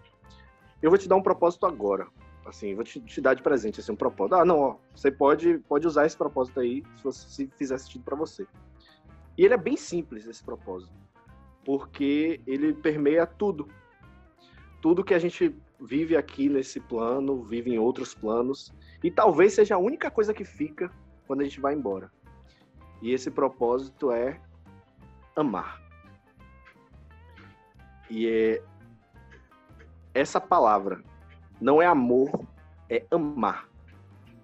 [0.82, 2.06] Eu vou te dar um propósito agora.
[2.46, 4.36] Assim, vou te, te dar de presente assim um propósito.
[4.36, 8.04] Ah, não, ó, você pode pode usar esse propósito aí se, você, se fizer sentido
[8.04, 8.46] para você.
[9.36, 10.92] E ele é bem simples esse propósito,
[11.64, 13.68] porque ele permeia tudo.
[14.80, 18.72] Tudo que a gente vive aqui nesse plano, vive em outros planos,
[19.02, 20.90] e talvez seja a única coisa que fica
[21.26, 22.10] quando a gente vai embora.
[23.02, 24.40] E esse propósito é
[25.36, 25.80] amar.
[28.10, 28.62] E é
[30.14, 31.02] essa palavra
[31.60, 32.46] não é amor,
[32.88, 33.68] é amar.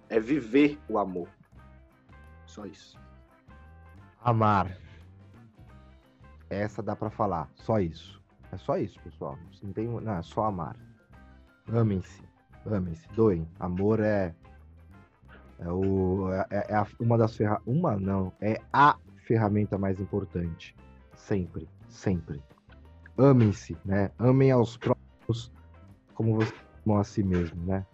[0.09, 1.29] É viver o amor.
[2.45, 2.99] Só isso.
[4.21, 4.77] Amar.
[6.49, 8.21] Essa dá para falar, só isso.
[8.55, 9.37] É só isso, pessoal.
[9.61, 10.77] Não tem, não, é só amar.
[11.67, 12.23] Amem-se,
[12.65, 13.45] amem-se, doem.
[13.59, 14.33] Amor é
[15.59, 17.67] é, o, é, é, é uma das ferramentas.
[17.67, 18.97] Uma não, é a
[19.27, 20.73] ferramenta mais importante.
[21.15, 22.41] Sempre, sempre.
[23.17, 24.09] Amem-se, né?
[24.17, 25.51] Amem aos próprios
[26.13, 27.85] como vocês amam a si mesmo, né?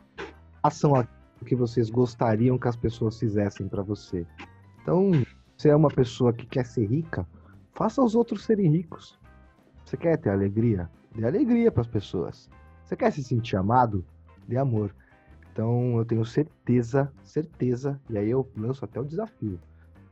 [0.62, 0.94] Façam
[1.42, 4.28] o que vocês gostariam que as pessoas fizessem para você.
[4.84, 5.12] Então,
[5.58, 7.28] você é uma pessoa que quer ser rica,
[7.74, 9.20] faça os outros serem ricos.
[9.86, 10.90] Você quer ter alegria?
[11.16, 12.50] Dê alegria para as pessoas.
[12.86, 14.06] Você quer se sentir amado?
[14.48, 14.94] Dê amor.
[15.52, 19.60] Então eu tenho certeza, certeza, e aí eu lanço até o desafio.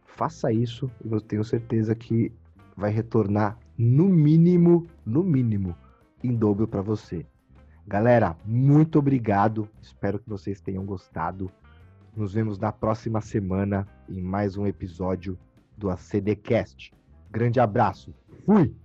[0.05, 2.31] Faça isso e eu tenho certeza que
[2.75, 5.75] vai retornar no mínimo, no mínimo,
[6.23, 7.25] em dobro para você.
[7.87, 9.67] Galera, muito obrigado.
[9.81, 11.49] Espero que vocês tenham gostado.
[12.15, 15.37] Nos vemos na próxima semana em mais um episódio
[15.77, 16.93] do ACDcast.
[17.31, 18.13] Grande abraço.
[18.45, 18.75] Fui.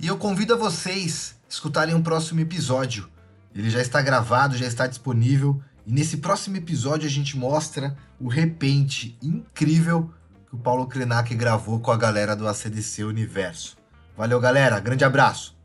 [0.00, 3.06] E eu convido a vocês a escutarem o próximo episódio.
[3.54, 5.60] Ele já está gravado, já está disponível.
[5.86, 10.10] E nesse próximo episódio a gente mostra o repente incrível
[10.48, 13.76] que o Paulo Krenak gravou com a galera do ACDC Universo.
[14.16, 14.80] Valeu, galera.
[14.80, 15.59] Grande abraço.